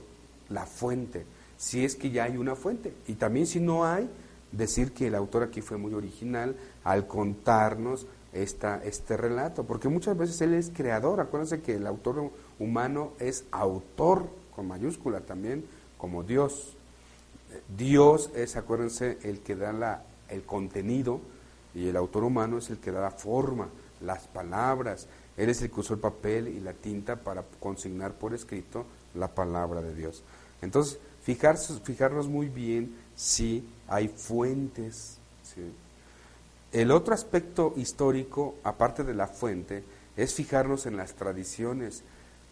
la 0.51 0.67
fuente 0.67 1.25
si 1.57 1.83
es 1.83 1.97
que 1.97 2.11
ya 2.11 2.25
hay 2.25 2.37
una 2.37 2.57
fuente. 2.57 2.93
Y 3.07 3.15
también 3.15 3.47
si 3.47 3.59
no 3.59 3.87
hay, 3.87 4.07
decir 4.53 4.93
que 4.93 5.07
el 5.07 5.15
autor 5.15 5.45
aquí 5.45 5.63
fue 5.63 5.79
muy 5.79 5.95
original 5.95 6.55
al 6.85 7.07
contarnos 7.07 8.07
esta, 8.35 8.83
este 8.85 9.17
relato, 9.17 9.65
porque 9.65 9.89
muchas 9.89 10.19
veces 10.19 10.43
él 10.43 10.53
es 10.53 10.71
creador, 10.75 11.21
acuérdense 11.21 11.63
que 11.63 11.77
el 11.77 11.87
autor 11.87 12.31
humano 12.59 13.13
es 13.19 13.45
autor 13.51 14.29
con 14.55 14.69
mayúscula 14.69 15.21
también, 15.21 15.65
como 15.97 16.23
Dios. 16.23 16.77
Dios 17.75 18.31
es, 18.35 18.57
acuérdense, 18.57 19.17
el 19.23 19.41
que 19.41 19.57
da 19.57 19.73
la, 19.73 20.03
el 20.29 20.43
contenido 20.43 21.21
y 21.75 21.89
el 21.89 21.97
autor 21.97 22.25
humano 22.25 22.59
es 22.59 22.69
el 22.69 22.77
que 22.77 22.93
da 22.93 23.01
la 23.01 23.11
forma, 23.11 23.69
las 24.05 24.27
palabras. 24.29 25.07
Él 25.37 25.49
es 25.49 25.61
el 25.63 25.71
que 25.71 25.81
usó 25.81 25.95
el 25.95 26.01
papel 26.01 26.49
y 26.49 26.61
la 26.61 26.73
tinta 26.73 27.17
para 27.17 27.43
consignar 27.61 28.13
por 28.13 28.35
escrito 28.35 28.87
la 29.15 29.29
palabra 29.29 29.83
de 29.83 29.95
Dios. 29.95 30.23
Entonces, 30.63 30.99
fijarnos 31.23 32.29
muy 32.29 32.49
bien 32.49 32.95
si 33.17 33.67
hay 33.89 34.09
fuentes. 34.09 35.19
El 36.73 36.91
otro 36.91 37.15
aspecto 37.15 37.73
histórico, 37.77 38.57
aparte 38.65 39.05
de 39.05 39.15
la 39.15 39.27
fuente, 39.29 39.85
es 40.17 40.35
fijarnos 40.35 40.87
en 40.87 40.97
las 40.97 41.15
tradiciones. 41.15 42.03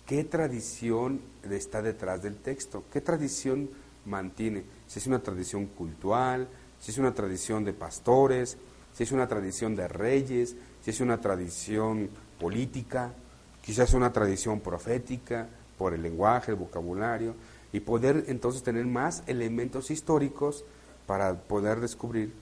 ¿Qué 0.06 0.24
tradición 0.24 1.20
está 1.48 1.82
detrás 1.82 2.22
del 2.22 2.36
texto? 2.36 2.84
¿Qué 2.92 3.00
tradición 3.00 3.70
mantiene? 4.04 4.64
Si 4.88 4.98
es 4.98 5.06
una 5.06 5.20
tradición 5.20 5.66
cultural, 5.66 6.48
si 6.80 6.90
es 6.90 6.98
una 6.98 7.14
tradición 7.14 7.64
de 7.64 7.72
pastores, 7.72 8.56
si 8.94 9.02
es 9.02 9.12
una 9.12 9.28
tradición 9.28 9.74
de 9.74 9.88
reyes, 9.88 10.56
si 10.82 10.90
es 10.90 11.00
una 11.00 11.20
tradición 11.20 12.10
política, 12.38 13.12
quizás 13.62 13.94
una 13.94 14.12
tradición 14.12 14.60
profética 14.60 15.48
por 15.78 15.94
el 15.94 16.02
lenguaje, 16.02 16.52
el 16.52 16.58
vocabulario 16.58 17.34
y 17.72 17.80
poder 17.80 18.24
entonces 18.28 18.62
tener 18.62 18.86
más 18.86 19.22
elementos 19.26 19.90
históricos 19.90 20.64
para 21.06 21.34
poder 21.34 21.80
descubrir 21.80 22.32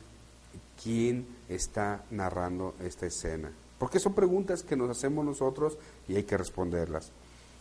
quién 0.83 1.27
está 1.49 2.03
narrando 2.11 2.75
esta 2.83 3.07
escena. 3.07 3.51
Porque 3.79 3.99
son 3.99 4.15
preguntas 4.15 4.63
que 4.63 4.77
nos 4.77 4.91
hacemos 4.91 5.25
nosotros 5.25 5.79
y 6.09 6.17
hay 6.17 6.25
que 6.25 6.37
responderlas. 6.37 7.13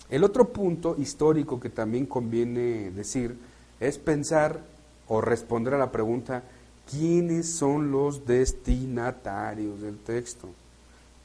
El 0.09 0.23
otro 0.23 0.49
punto 0.49 0.95
histórico 0.97 1.59
que 1.59 1.69
también 1.69 2.05
conviene 2.05 2.91
decir 2.91 3.37
es 3.79 3.97
pensar 3.97 4.61
o 5.07 5.21
responder 5.21 5.73
a 5.73 5.77
la 5.77 5.91
pregunta, 5.91 6.43
¿quiénes 6.89 7.49
son 7.51 7.91
los 7.91 8.25
destinatarios 8.25 9.81
del 9.81 9.97
texto? 9.97 10.49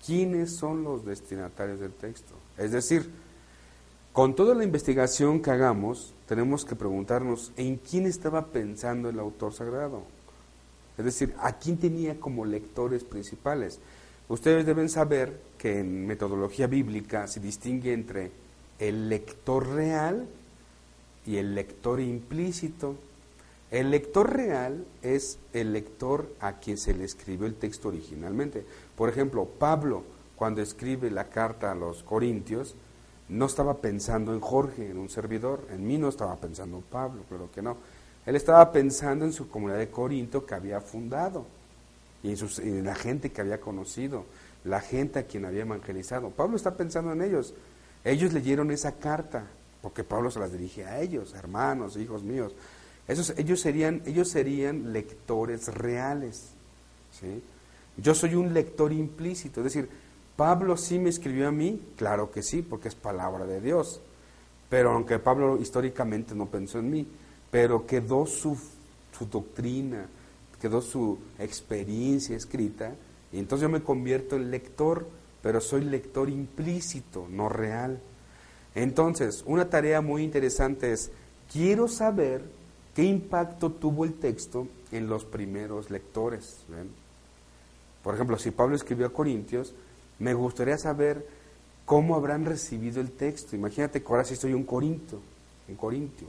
¿Quiénes 0.05 0.55
son 0.55 0.85
los 0.85 1.05
destinatarios 1.05 1.81
del 1.81 1.93
texto? 1.93 2.35
Es 2.59 2.73
decir, 2.73 3.09
con 4.13 4.35
toda 4.35 4.55
la 4.55 4.65
investigación 4.65 5.41
que 5.41 5.51
hagamos, 5.51 6.13
tenemos 6.29 6.65
que 6.65 6.77
preguntarnos 6.77 7.53
en 7.57 7.77
quién 7.77 8.07
estaba 8.07 8.47
pensando 8.47 9.09
el 9.09 9.19
autor 9.19 9.53
sagrado. 9.53 10.03
Es 10.97 11.05
decir, 11.05 11.35
a 11.41 11.55
quién 11.55 11.79
tenía 11.79 12.21
como 12.21 12.45
lectores 12.45 13.03
principales. 13.03 13.81
Ustedes 14.29 14.65
deben 14.65 14.89
saber 14.89 15.41
que 15.59 15.81
en 15.81 16.07
metodología 16.07 16.67
bíblica 16.67 17.27
se 17.27 17.41
distingue 17.41 17.93
entre 17.93 18.31
el 18.79 19.09
lector 19.09 19.67
real 19.69 20.27
y 21.27 21.37
el 21.37 21.55
lector 21.55 22.01
implícito. 22.01 22.97
El 23.75 23.91
lector 23.91 24.33
real 24.33 24.87
es 25.03 25.41
el 25.53 25.73
lector 25.73 26.33
a 26.39 26.61
quien 26.61 26.79
se 26.79 26.95
le 26.95 27.03
escribió 27.03 27.45
el 27.45 27.57
texto 27.57 27.89
originalmente. 27.89 28.65
Por 28.95 29.09
ejemplo, 29.09 29.47
Pablo, 29.47 30.05
cuando 30.37 30.63
escribe 30.63 31.11
la 31.11 31.25
carta 31.25 31.73
a 31.73 31.75
los 31.75 32.05
Corintios, 32.05 32.77
no 33.29 33.47
estaba 33.47 33.79
pensando 33.79 34.33
en 34.33 34.39
Jorge, 34.39 34.89
en 34.89 34.97
un 34.97 35.11
servidor, 35.11 35.67
en 35.73 35.85
mí 35.89 35.99
no 35.99 36.09
estaba 36.09 36.37
pensando 36.37 36.77
en 36.77 36.83
Pablo, 36.85 37.23
pero 37.29 37.51
que 37.51 37.63
no. 37.63 37.77
Él 38.27 38.37
estaba 38.37 38.71
pensando 38.71 39.25
en 39.25 39.33
su 39.33 39.49
comunidad 39.49 39.81
de 39.81 39.91
Corinto 39.91 40.47
que 40.47 40.55
había 40.55 40.81
fundado 40.81 41.45
y 42.23 42.31
en, 42.31 42.39
en 42.63 42.85
la 42.85 42.95
gente 42.95 43.33
que 43.33 43.41
había 43.41 43.61
conocido, 43.61 44.25
la 44.63 44.83
gente 44.83 45.19
a 45.19 45.25
quien 45.25 45.47
había 45.47 45.63
evangelizado. 45.63 46.31
Pablo 46.31 46.55
está 46.55 46.77
pensando 46.77 47.11
en 47.11 47.23
ellos. 47.23 47.55
Ellos 48.05 48.33
leyeron 48.33 48.71
esa 48.71 48.93
carta, 48.93 49.49
porque 49.83 50.05
Pablo 50.05 50.31
se 50.31 50.39
las 50.39 50.53
dirige 50.53 50.85
a 50.85 51.01
ellos, 51.01 51.35
hermanos, 51.35 51.97
hijos 51.97 52.23
míos. 52.23 52.55
Esos, 53.07 53.35
ellos, 53.37 53.61
serían, 53.61 54.03
ellos 54.07 54.29
serían 54.31 54.93
lectores 54.93 55.69
reales. 55.75 56.51
¿sí? 57.13 57.43
Yo 57.97 58.15
soy 58.15 58.35
un 58.35 58.55
lector 58.55 58.93
implícito, 58.93 59.61
es 59.61 59.65
decir, 59.65 59.89
Pablo 60.37 60.77
sí 60.77 60.99
me 60.99 61.11
escribió 61.11 61.49
a 61.49 61.53
mí, 61.53 61.81
claro 61.97 62.31
que 62.31 62.43
sí, 62.43 62.63
porque 62.63 62.89
es 62.89 62.95
palabra 62.95 63.47
de 63.47 63.61
Dios. 63.61 64.01
Pero 64.69 64.91
aunque 64.91 65.19
Pablo 65.19 65.61
históricamente 65.61 66.35
no 66.35 66.47
pensó 66.47 66.81
en 66.81 66.91
mí, 66.91 67.07
pero 67.51 67.87
quedó 67.87 68.27
su, 68.27 68.59
su 69.17 69.27
doctrina, 69.27 70.07
quedó 70.61 70.81
su 70.81 71.19
experiencia 71.39 72.37
escrita, 72.37 72.95
y 73.33 73.39
entonces 73.39 73.63
yo 73.63 73.69
me 73.69 73.83
convierto 73.83 74.35
en 74.35 74.51
lector, 74.51 75.07
pero 75.43 75.61
soy 75.61 75.85
lector 75.85 76.29
implícito, 76.31 77.29
no 77.31 77.49
real. 77.49 78.01
Entonces, 78.75 79.45
una 79.47 79.71
tarea 79.71 80.01
muy 80.01 80.25
interesante 80.25 80.93
es, 80.93 81.13
quiero 81.53 81.87
saber 81.87 82.43
qué 82.95 83.05
impacto 83.05 83.71
tuvo 83.71 84.05
el 84.05 84.15
texto 84.15 84.69
en 84.93 85.09
los 85.09 85.25
primeros 85.25 85.91
lectores. 85.91 86.59
Por 88.03 88.15
ejemplo, 88.15 88.39
si 88.39 88.51
Pablo 88.51 88.77
escribió 88.77 89.07
a 89.07 89.13
Corintios, 89.13 89.75
me 90.19 90.35
gustaría 90.35 90.79
saber 90.79 91.27
cómo 91.85 92.15
habrán 92.15 92.45
recibido 92.45 93.01
el 93.01 93.11
texto. 93.11 93.57
Imagínate 93.57 94.03
que 94.03 94.09
ahora 94.09 94.25
sí 94.25 94.37
soy 94.37 94.53
un 94.53 94.65
Corinto, 94.65 95.21
Corintio. 95.77 96.29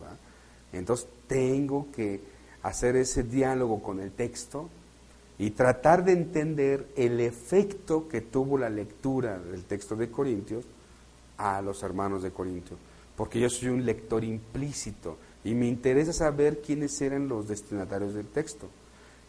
Entonces 0.73 1.07
tengo 1.27 1.87
que 1.93 2.21
hacer 2.63 2.95
ese 2.95 3.23
diálogo 3.23 3.81
con 3.81 3.99
el 3.99 4.11
texto 4.11 4.69
y 5.37 5.51
tratar 5.51 6.03
de 6.03 6.13
entender 6.13 6.87
el 6.95 7.19
efecto 7.19 8.07
que 8.07 8.21
tuvo 8.21 8.57
la 8.57 8.69
lectura 8.69 9.37
del 9.37 9.65
texto 9.65 9.95
de 9.95 10.09
Corintios 10.09 10.65
a 11.37 11.61
los 11.61 11.83
hermanos 11.83 12.23
de 12.23 12.31
Corintio. 12.31 12.77
Porque 13.15 13.39
yo 13.39 13.49
soy 13.49 13.69
un 13.69 13.85
lector 13.85 14.23
implícito 14.23 15.17
y 15.45 15.53
me 15.53 15.67
interesa 15.67 16.11
saber 16.11 16.59
quiénes 16.59 16.99
eran 17.01 17.29
los 17.29 17.47
destinatarios 17.47 18.15
del 18.15 18.25
texto. 18.25 18.67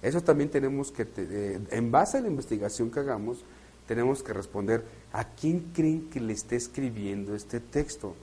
Eso 0.00 0.22
también 0.22 0.48
tenemos 0.50 0.90
que, 0.90 1.07
eh, 1.16 1.61
en 1.70 1.90
base 1.92 2.16
a 2.16 2.22
la 2.22 2.29
investigación 2.29 2.90
que 2.90 3.00
hagamos, 3.00 3.44
tenemos 3.87 4.22
que 4.22 4.33
responder, 4.33 4.83
¿a 5.12 5.24
quién 5.24 5.72
creen 5.74 6.09
que 6.09 6.20
le 6.20 6.33
está 6.33 6.57
escribiendo 6.57 7.35
este 7.35 7.61
texto? 7.61 8.14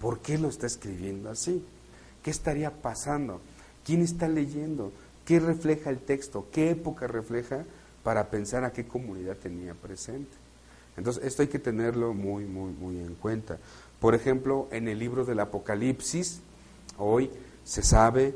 ¿Por 0.00 0.20
qué 0.20 0.36
lo 0.36 0.48
está 0.48 0.66
escribiendo 0.66 1.30
así? 1.30 1.64
¿Qué 2.22 2.30
estaría 2.30 2.70
pasando? 2.82 3.40
¿Quién 3.86 4.02
está 4.02 4.28
leyendo? 4.28 4.92
¿Qué 5.24 5.40
refleja 5.40 5.88
el 5.88 5.98
texto? 5.98 6.46
¿Qué 6.52 6.70
época 6.70 7.06
refleja 7.06 7.64
para 8.04 8.30
pensar 8.30 8.64
a 8.64 8.72
qué 8.72 8.86
comunidad 8.86 9.36
tenía 9.36 9.72
presente? 9.72 10.36
Entonces, 10.98 11.24
esto 11.24 11.40
hay 11.40 11.48
que 11.48 11.58
tenerlo 11.58 12.12
muy, 12.12 12.44
muy, 12.44 12.72
muy 12.72 12.98
en 12.98 13.14
cuenta. 13.14 13.58
Por 13.98 14.14
ejemplo, 14.14 14.68
en 14.70 14.88
el 14.88 14.98
libro 14.98 15.24
del 15.24 15.40
Apocalipsis, 15.40 16.42
hoy 17.00 17.30
se 17.64 17.82
sabe, 17.82 18.34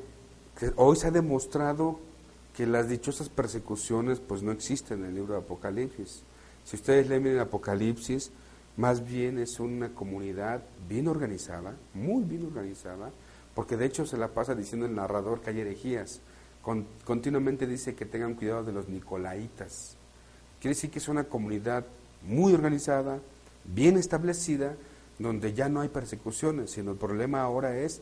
que 0.59 0.73
hoy 0.77 0.97
se 0.97 1.09
ha 1.09 1.11
demostrado 1.11 1.99
que 2.57 2.67
las 2.67 2.89
dichosas 2.89 3.29
persecuciones 3.29 4.21
pues 4.21 4.43
no 4.43 4.53
existen 4.53 5.01
en 5.01 5.07
el 5.07 5.15
libro 5.15 5.35
de 5.35 5.41
Apocalipsis. 5.41 6.23
Si 6.65 6.77
ustedes 6.77 7.09
leen 7.09 7.27
el 7.27 7.41
Apocalipsis, 7.41 8.31
más 8.77 9.05
bien 9.05 9.39
es 9.39 9.61
una 9.61 9.91
comunidad 9.91 10.63
bien 10.89 11.09
organizada, 11.09 11.75
muy 11.95 12.25
bien 12.25 12.47
organizada, 12.47 13.11
porque 13.55 13.77
de 13.77 13.87
hecho 13.87 14.07
se 14.07 14.17
la 14.17 14.29
pasa 14.29 14.55
diciendo 14.55 14.87
el 14.87 14.95
narrador 14.95 15.41
que 15.41 15.51
hay 15.51 15.61
herejías. 15.61 16.21
continuamente 17.05 17.67
dice 17.67 17.95
que 17.95 18.07
tengan 18.07 18.35
cuidado 18.35 18.65
de 18.65 18.73
los 18.73 18.89
nicolaitas. 18.89 19.97
Quiere 20.61 20.75
decir 20.75 20.91
que 20.91 20.99
es 20.99 21.09
una 21.09 21.25
comunidad 21.25 21.85
muy 22.27 22.55
organizada, 22.55 23.21
bien 23.65 23.97
establecida, 23.97 24.75
donde 25.19 25.53
ya 25.53 25.69
no 25.69 25.81
hay 25.81 25.89
persecuciones, 25.89 26.71
sino 26.71 26.93
el 26.93 26.97
problema 26.97 27.43
ahora 27.43 27.77
es, 27.77 28.01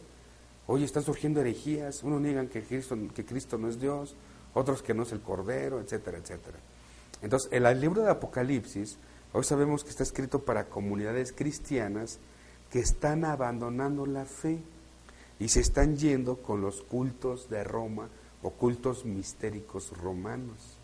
hoy 0.72 0.84
están 0.84 1.02
surgiendo 1.02 1.42
herejías, 1.42 2.02
unos 2.02 2.22
niegan 2.22 2.48
que 2.48 2.62
Cristo, 2.62 3.58
no 3.58 3.68
es 3.68 3.78
Dios, 3.78 4.14
otros 4.54 4.80
que 4.82 4.94
no 4.94 5.02
es 5.02 5.12
el 5.12 5.20
Cordero, 5.20 5.78
etcétera, 5.80 6.16
etcétera. 6.16 6.58
Entonces, 7.20 7.50
el 7.52 7.78
libro 7.78 8.02
de 8.02 8.10
Apocalipsis, 8.10 8.96
hoy 9.34 9.44
sabemos 9.44 9.84
que 9.84 9.90
está 9.90 10.02
escrito 10.02 10.38
para 10.38 10.70
comunidades 10.70 11.32
cristianas 11.32 12.20
que 12.70 12.78
están 12.78 13.26
abandonando 13.26 14.06
la 14.06 14.24
fe 14.24 14.62
y 15.38 15.48
se 15.48 15.60
están 15.60 15.98
yendo 15.98 16.36
con 16.36 16.62
los 16.62 16.80
cultos 16.80 17.50
de 17.50 17.64
Roma 17.64 18.08
o 18.42 18.48
cultos 18.48 19.04
mistéricos 19.04 19.94
romanos. 19.98 20.78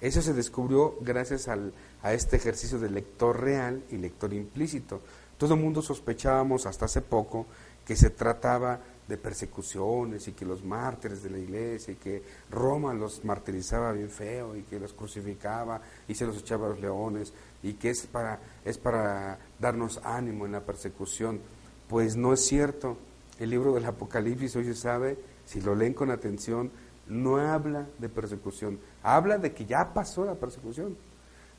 Eso 0.00 0.22
se 0.22 0.32
descubrió 0.32 0.94
gracias 1.00 1.48
a 1.48 2.12
este 2.12 2.36
ejercicio 2.36 2.78
de 2.78 2.88
lector 2.88 3.40
real 3.40 3.82
y 3.90 3.96
lector 3.96 4.32
implícito. 4.32 5.00
Todo 5.38 5.54
el 5.54 5.60
mundo 5.60 5.82
sospechábamos 5.82 6.66
hasta 6.66 6.84
hace 6.84 7.00
poco 7.00 7.46
que 7.84 7.96
se 7.96 8.10
trataba 8.10 8.78
de 9.08 9.16
persecuciones 9.16 10.28
y 10.28 10.32
que 10.32 10.44
los 10.44 10.62
mártires 10.62 11.22
de 11.22 11.30
la 11.30 11.38
iglesia 11.38 11.92
y 11.92 11.96
que 11.96 12.22
Roma 12.50 12.92
los 12.92 13.24
martirizaba 13.24 13.92
bien 13.92 14.10
feo 14.10 14.54
y 14.54 14.62
que 14.62 14.78
los 14.78 14.92
crucificaba 14.92 15.80
y 16.06 16.14
se 16.14 16.26
los 16.26 16.38
echaba 16.38 16.66
a 16.66 16.70
los 16.70 16.80
leones 16.80 17.32
y 17.62 17.72
que 17.74 17.90
es 17.90 18.06
para, 18.06 18.38
es 18.64 18.76
para 18.76 19.38
darnos 19.58 19.98
ánimo 20.04 20.44
en 20.44 20.52
la 20.52 20.60
persecución. 20.60 21.40
Pues 21.88 22.16
no 22.16 22.34
es 22.34 22.44
cierto. 22.44 22.98
El 23.40 23.50
libro 23.50 23.72
del 23.72 23.86
Apocalipsis 23.86 24.54
hoy 24.56 24.64
se 24.64 24.74
sabe, 24.74 25.16
si 25.46 25.62
lo 25.62 25.74
leen 25.74 25.94
con 25.94 26.10
atención, 26.10 26.70
no 27.06 27.38
habla 27.38 27.86
de 27.98 28.10
persecución, 28.10 28.78
habla 29.02 29.38
de 29.38 29.54
que 29.54 29.64
ya 29.64 29.94
pasó 29.94 30.26
la 30.26 30.34
persecución. 30.34 30.96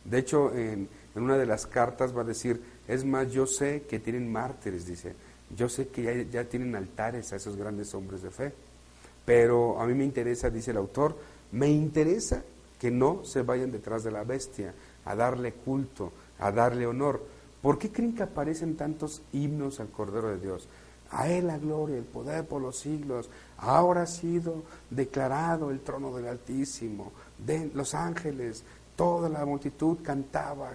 De 0.06 0.20
hecho, 0.20 0.54
en, 0.54 0.88
en 1.16 1.24
una 1.24 1.38
de 1.38 1.46
las 1.46 1.66
cartas 1.66 2.16
va 2.16 2.22
a 2.22 2.26
decir, 2.26 2.62
es 2.88 3.04
más, 3.06 3.32
yo 3.32 3.48
sé 3.48 3.84
que 3.90 4.00
tienen 4.00 4.32
mártires, 4.32 4.86
dice 4.86 5.16
yo 5.56 5.70
sé 5.70 5.88
que 5.88 6.28
ya, 6.32 6.44
tienen 6.46 6.76
altares 6.76 7.34
a 7.34 7.36
esos 7.36 7.56
grandes 7.56 7.94
hombres 7.94 8.22
de 8.22 8.32
fe, 8.32 8.54
pero 9.26 9.80
a 9.80 9.86
mí 9.86 9.94
me 9.94 10.06
interesa, 10.06 10.50
dice 10.50 10.72
el 10.72 10.78
autor, 10.78 11.16
me 11.52 11.70
interesa 11.70 12.44
que 12.80 12.92
no 12.92 13.26
se 13.26 13.42
vayan 13.42 13.72
detrás 13.72 14.04
de 14.04 14.12
la 14.12 14.24
bestia, 14.24 14.74
a 15.06 15.16
darle 15.16 15.54
culto, 15.54 16.12
a 16.40 16.52
darle 16.52 16.86
honor. 16.86 17.22
¿Por 17.62 17.78
qué 17.78 17.92
creen 17.92 18.16
que 18.16 18.24
aparecen 18.24 18.78
tantos 18.78 19.22
himnos 19.34 19.80
al 19.80 19.90
Cordero 19.90 20.30
de 20.30 20.40
Dios? 20.40 20.68
A 21.12 21.28
Él 21.28 21.48
la 21.48 21.58
gloria, 21.58 21.98
el 21.98 22.04
poder 22.04 22.48
por 22.48 22.62
los 22.62 22.78
siglos. 22.78 23.30
Ahora 23.58 24.04
ha 24.04 24.08
sido 24.08 24.64
declarado 24.90 25.72
el 25.72 25.82
trono 25.82 26.16
del 26.16 26.28
Altísimo. 26.28 27.12
De 27.38 27.72
los 27.74 27.96
ángeles, 27.96 28.64
toda 28.96 29.28
la 29.28 29.46
multitud 29.46 29.98
cantaba. 30.04 30.72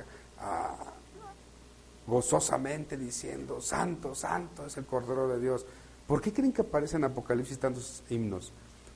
Gozosamente 2.07 2.97
diciendo, 2.97 3.61
Santo, 3.61 4.15
Santo 4.15 4.67
es 4.67 4.77
el 4.77 4.85
Cordero 4.85 5.29
de 5.29 5.41
Dios. 5.41 5.65
¿Por 6.07 6.21
qué 6.21 6.33
creen 6.33 6.53
que 6.53 6.63
aparecen 6.63 7.05
en 7.05 7.11
Apocalipsis 7.11 7.59
tantos 7.59 8.03
himnos? 8.11 8.53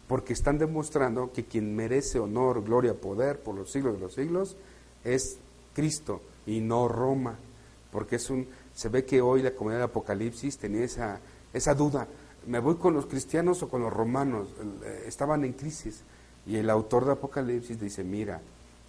Porque 0.06 0.32
están 0.32 0.58
demostrando 0.58 1.32
que 1.32 1.44
quien 1.44 1.74
merece 1.74 2.18
honor, 2.18 2.62
gloria, 2.62 2.94
poder 2.94 3.40
por 3.40 3.54
los 3.54 3.70
siglos 3.70 3.94
de 3.94 4.00
los 4.00 4.14
siglos 4.14 4.56
es 5.04 5.38
Cristo 5.74 6.20
y 6.46 6.60
no 6.60 6.88
Roma. 6.88 7.38
Porque 7.92 8.16
es 8.16 8.28
un, 8.30 8.46
se 8.74 8.88
ve 8.88 9.04
que 9.04 9.20
hoy 9.20 9.42
la 9.42 9.52
comunidad 9.52 9.80
de 9.80 9.84
Apocalipsis 9.86 10.58
tenía 10.58 10.84
esa, 10.84 11.20
esa 11.52 11.74
duda. 11.74 12.06
¿Me 12.46 12.58
voy 12.58 12.76
con 12.76 12.94
los 12.94 13.06
cristianos 13.06 13.62
o 13.62 13.68
con 13.68 13.82
los 13.82 13.92
romanos? 13.92 14.48
Eh, 14.84 15.04
estaban 15.06 15.44
en 15.44 15.54
crisis. 15.54 16.02
Y 16.46 16.56
el 16.56 16.70
autor 16.70 17.04
de 17.04 17.12
Apocalipsis 17.12 17.80
dice, 17.80 18.04
mira, 18.04 18.40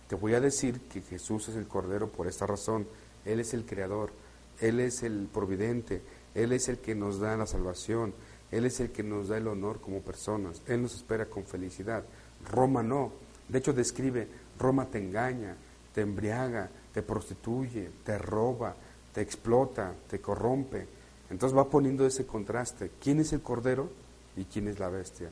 te 0.07 0.15
voy 0.15 0.33
a 0.33 0.39
decir 0.39 0.81
que 0.81 1.01
Jesús 1.01 1.49
es 1.49 1.55
el 1.55 1.67
Cordero 1.67 2.09
por 2.09 2.27
esta 2.27 2.45
razón. 2.45 2.87
Él 3.31 3.39
es 3.39 3.53
el 3.53 3.65
Creador, 3.65 4.11
Él 4.59 4.79
es 4.79 5.03
el 5.03 5.27
Providente, 5.31 6.01
Él 6.33 6.51
es 6.51 6.67
el 6.69 6.79
que 6.79 6.95
nos 6.95 7.19
da 7.19 7.37
la 7.37 7.45
salvación, 7.45 8.13
Él 8.51 8.65
es 8.65 8.79
el 8.79 8.91
que 8.91 9.03
nos 9.03 9.27
da 9.27 9.37
el 9.37 9.47
honor 9.47 9.79
como 9.79 10.01
personas, 10.01 10.61
Él 10.67 10.81
nos 10.81 10.95
espera 10.95 11.25
con 11.27 11.45
felicidad. 11.45 12.03
Roma 12.51 12.83
no. 12.83 13.11
De 13.47 13.59
hecho 13.59 13.73
describe, 13.73 14.27
Roma 14.57 14.85
te 14.85 14.99
engaña, 14.99 15.55
te 15.93 16.01
embriaga, 16.01 16.69
te 16.93 17.01
prostituye, 17.01 17.89
te 18.03 18.17
roba, 18.17 18.75
te 19.13 19.21
explota, 19.21 19.93
te 20.09 20.19
corrompe. 20.19 20.87
Entonces 21.29 21.57
va 21.57 21.69
poniendo 21.69 22.05
ese 22.05 22.25
contraste. 22.25 22.91
¿Quién 23.01 23.19
es 23.19 23.33
el 23.33 23.41
Cordero 23.41 23.89
y 24.35 24.45
quién 24.45 24.67
es 24.67 24.79
la 24.79 24.89
bestia? 24.89 25.29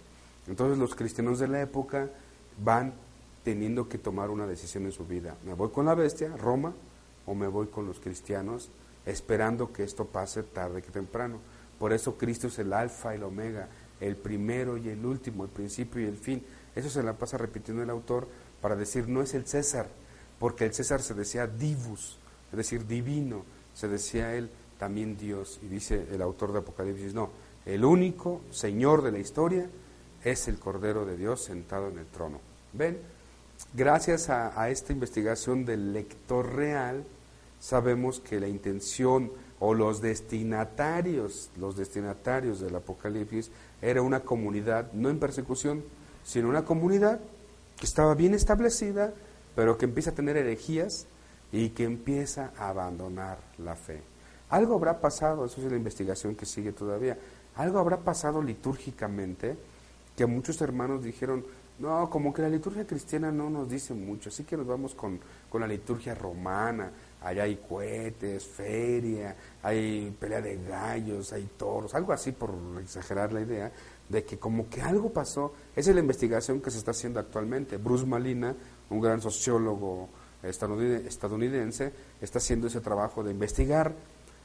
Entonces 0.47 0.77
los 0.77 0.95
cristianos 0.95 1.39
de 1.39 1.47
la 1.47 1.61
época 1.61 2.09
van 2.63 2.93
teniendo 3.43 3.87
que 3.87 3.97
tomar 3.97 4.29
una 4.29 4.45
decisión 4.45 4.85
en 4.85 4.91
su 4.91 5.05
vida. 5.05 5.35
¿Me 5.45 5.53
voy 5.53 5.69
con 5.69 5.85
la 5.85 5.95
bestia, 5.95 6.35
Roma, 6.37 6.73
o 7.27 7.35
me 7.35 7.47
voy 7.47 7.67
con 7.67 7.85
los 7.85 7.99
cristianos, 7.99 8.71
esperando 9.05 9.71
que 9.71 9.83
esto 9.83 10.05
pase 10.05 10.41
tarde 10.41 10.81
que 10.81 10.89
temprano? 10.89 11.37
Por 11.77 11.93
eso 11.93 12.17
Cristo 12.17 12.47
es 12.47 12.57
el 12.57 12.73
alfa 12.73 13.13
y 13.13 13.17
el 13.17 13.23
omega, 13.23 13.69
el 13.99 14.15
primero 14.15 14.77
y 14.77 14.89
el 14.89 15.05
último, 15.05 15.43
el 15.43 15.49
principio 15.51 16.01
y 16.01 16.05
el 16.05 16.17
fin. 16.17 16.43
Eso 16.75 16.89
se 16.89 17.03
la 17.03 17.13
pasa 17.13 17.37
repitiendo 17.37 17.83
el 17.83 17.89
autor 17.89 18.27
para 18.61 18.75
decir, 18.75 19.07
no 19.07 19.21
es 19.21 19.33
el 19.33 19.45
César, 19.45 19.87
porque 20.39 20.65
el 20.65 20.73
César 20.73 21.01
se 21.01 21.13
decía 21.13 21.47
divus, 21.47 22.17
es 22.51 22.57
decir, 22.57 22.87
divino, 22.87 23.43
se 23.73 23.87
decía 23.87 24.33
él 24.33 24.49
también 24.79 25.17
Dios. 25.17 25.59
Y 25.61 25.67
dice 25.67 26.07
el 26.11 26.21
autor 26.21 26.53
de 26.53 26.59
Apocalipsis, 26.59 27.13
no, 27.13 27.29
el 27.65 27.83
único 27.85 28.41
Señor 28.51 29.01
de 29.01 29.11
la 29.11 29.19
historia 29.19 29.69
es 30.23 30.47
el 30.47 30.59
Cordero 30.59 31.05
de 31.05 31.17
Dios 31.17 31.43
sentado 31.43 31.89
en 31.89 31.99
el 31.99 32.05
trono. 32.05 32.39
¿Ven? 32.73 32.97
Gracias 33.73 34.29
a, 34.29 34.59
a 34.59 34.69
esta 34.69 34.93
investigación 34.93 35.65
del 35.65 35.93
lector 35.93 36.53
real, 36.53 37.03
sabemos 37.59 38.19
que 38.19 38.39
la 38.39 38.47
intención 38.47 39.31
o 39.59 39.73
los 39.73 40.01
destinatarios, 40.01 41.49
los 41.57 41.75
destinatarios 41.75 42.59
del 42.59 42.75
Apocalipsis, 42.75 43.49
era 43.81 44.01
una 44.01 44.21
comunidad, 44.21 44.91
no 44.93 45.09
en 45.09 45.19
persecución, 45.19 45.83
sino 46.23 46.49
una 46.49 46.65
comunidad 46.65 47.19
que 47.77 47.85
estaba 47.85 48.13
bien 48.15 48.33
establecida, 48.33 49.13
pero 49.55 49.77
que 49.77 49.85
empieza 49.85 50.11
a 50.11 50.15
tener 50.15 50.37
herejías 50.37 51.07
y 51.51 51.69
que 51.69 51.83
empieza 51.83 52.51
a 52.57 52.69
abandonar 52.69 53.39
la 53.57 53.75
fe. 53.75 54.01
Algo 54.49 54.75
habrá 54.75 54.99
pasado, 55.01 55.45
eso 55.45 55.61
es 55.61 55.71
la 55.71 55.77
investigación 55.77 56.35
que 56.35 56.45
sigue 56.45 56.71
todavía, 56.71 57.17
algo 57.55 57.79
habrá 57.79 57.97
pasado 57.97 58.41
litúrgicamente 58.41 59.57
que 60.15 60.25
muchos 60.25 60.61
hermanos 60.61 61.03
dijeron, 61.03 61.43
no, 61.79 62.09
como 62.09 62.33
que 62.33 62.41
la 62.41 62.49
liturgia 62.49 62.87
cristiana 62.87 63.31
no 63.31 63.49
nos 63.49 63.69
dice 63.69 63.93
mucho, 63.93 64.29
así 64.29 64.43
que 64.43 64.57
nos 64.57 64.65
vamos 64.65 64.95
con, 64.95 65.19
con 65.49 65.61
la 65.61 65.67
liturgia 65.67 66.15
romana, 66.15 66.91
allá 67.21 67.43
hay 67.43 67.57
cohetes, 67.57 68.45
feria, 68.45 69.35
hay 69.63 70.15
pelea 70.19 70.41
de 70.41 70.63
gallos, 70.63 71.33
hay 71.33 71.49
toros, 71.57 71.93
algo 71.95 72.13
así 72.13 72.31
por 72.31 72.51
exagerar 72.81 73.33
la 73.33 73.41
idea, 73.41 73.71
de 74.09 74.23
que 74.23 74.37
como 74.37 74.69
que 74.69 74.81
algo 74.81 75.11
pasó, 75.11 75.53
esa 75.75 75.89
es 75.89 75.95
la 75.95 76.01
investigación 76.01 76.61
que 76.61 76.71
se 76.71 76.77
está 76.77 76.91
haciendo 76.91 77.19
actualmente. 77.19 77.77
Bruce 77.77 78.05
Malina, 78.05 78.55
un 78.89 79.01
gran 79.01 79.21
sociólogo 79.21 80.09
estadounidense, 80.43 81.91
está 82.21 82.37
haciendo 82.37 82.67
ese 82.67 82.79
trabajo 82.79 83.23
de 83.23 83.31
investigar 83.31 83.93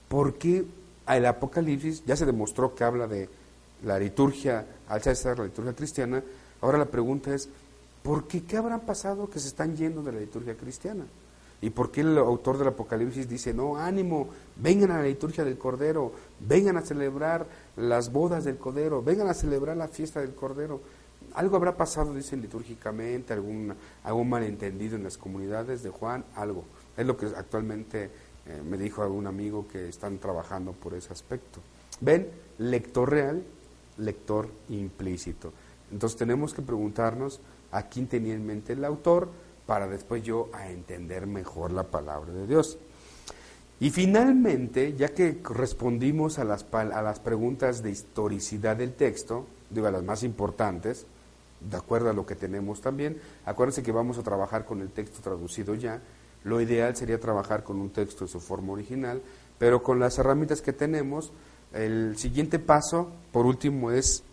por 0.08 0.34
qué 0.34 0.64
el 1.08 1.26
Apocalipsis 1.26 2.04
ya 2.04 2.16
se 2.16 2.26
demostró 2.26 2.74
que 2.74 2.84
habla 2.84 3.06
de 3.06 3.28
la 3.84 3.98
liturgia 3.98 4.66
al 4.88 5.02
César, 5.02 5.38
la 5.38 5.44
liturgia 5.44 5.74
cristiana. 5.74 6.22
Ahora 6.60 6.78
la 6.78 6.86
pregunta 6.86 7.34
es, 7.34 7.48
¿por 8.02 8.26
qué 8.26 8.44
qué 8.44 8.56
habrán 8.56 8.80
pasado 8.80 9.28
que 9.28 9.40
se 9.40 9.48
están 9.48 9.76
yendo 9.76 10.02
de 10.02 10.12
la 10.12 10.20
liturgia 10.20 10.56
cristiana? 10.56 11.04
¿Y 11.62 11.70
por 11.70 11.92
qué 11.92 12.00
el 12.00 12.18
autor 12.18 12.58
del 12.58 12.68
Apocalipsis 12.68 13.28
dice, 13.28 13.54
no, 13.54 13.76
ánimo, 13.76 14.28
vengan 14.56 14.90
a 14.90 14.98
la 14.98 15.04
liturgia 15.04 15.44
del 15.44 15.56
Cordero, 15.56 16.12
vengan 16.40 16.76
a 16.76 16.82
celebrar 16.82 17.46
las 17.76 18.10
bodas 18.12 18.42
del 18.42 18.58
Cordero, 18.58 19.00
vengan 19.00 19.28
a 19.28 19.34
celebrar 19.34 19.76
la 19.76 19.86
fiesta 19.86 20.20
del 20.20 20.34
Cordero? 20.34 20.80
Algo 21.34 21.56
habrá 21.56 21.76
pasado, 21.76 22.12
dicen 22.14 22.42
litúrgicamente, 22.42 23.32
algún, 23.32 23.72
algún 24.02 24.28
malentendido 24.28 24.96
en 24.96 25.04
las 25.04 25.16
comunidades 25.16 25.84
de 25.84 25.90
Juan, 25.90 26.24
algo. 26.34 26.64
Es 26.96 27.06
lo 27.06 27.16
que 27.16 27.26
actualmente 27.26 28.10
eh, 28.44 28.60
me 28.68 28.76
dijo 28.76 29.02
algún 29.02 29.28
amigo 29.28 29.68
que 29.68 29.88
están 29.88 30.18
trabajando 30.18 30.72
por 30.72 30.94
ese 30.94 31.12
aspecto. 31.12 31.60
¿Ven? 32.00 32.28
Lector 32.58 33.08
real, 33.08 33.44
lector 33.98 34.48
implícito. 34.68 35.52
Entonces 35.92 36.18
tenemos 36.18 36.54
que 36.54 36.62
preguntarnos 36.62 37.40
a 37.70 37.84
quién 37.84 38.08
tenía 38.08 38.34
en 38.34 38.44
mente 38.44 38.72
el 38.72 38.84
autor, 38.84 39.28
para 39.66 39.86
después 39.86 40.22
yo 40.22 40.48
a 40.52 40.68
entender 40.68 41.26
mejor 41.26 41.72
la 41.72 41.84
palabra 41.84 42.32
de 42.32 42.46
Dios. 42.46 42.78
Y 43.80 43.90
finalmente, 43.90 44.94
ya 44.94 45.08
que 45.08 45.40
respondimos 45.42 46.38
a 46.38 46.44
las, 46.44 46.64
a 46.72 47.02
las 47.02 47.18
preguntas 47.18 47.82
de 47.82 47.90
historicidad 47.90 48.76
del 48.76 48.92
texto, 48.94 49.46
digo 49.70 49.88
a 49.88 49.90
las 49.90 50.04
más 50.04 50.22
importantes, 50.22 51.06
de 51.60 51.76
acuerdo 51.76 52.10
a 52.10 52.12
lo 52.12 52.26
que 52.26 52.36
tenemos 52.36 52.80
también, 52.80 53.20
acuérdense 53.44 53.82
que 53.82 53.92
vamos 53.92 54.18
a 54.18 54.22
trabajar 54.22 54.64
con 54.64 54.80
el 54.80 54.90
texto 54.90 55.20
traducido 55.20 55.74
ya, 55.74 56.00
lo 56.44 56.60
ideal 56.60 56.96
sería 56.96 57.20
trabajar 57.20 57.62
con 57.62 57.80
un 57.80 57.90
texto 57.90 58.24
en 58.24 58.28
su 58.28 58.40
forma 58.40 58.72
original, 58.72 59.22
pero 59.58 59.82
con 59.82 60.00
las 60.00 60.18
herramientas 60.18 60.60
que 60.60 60.72
tenemos, 60.72 61.32
el 61.72 62.16
siguiente 62.18 62.58
paso, 62.58 63.10
por 63.32 63.46
último, 63.46 63.90
es 63.90 64.24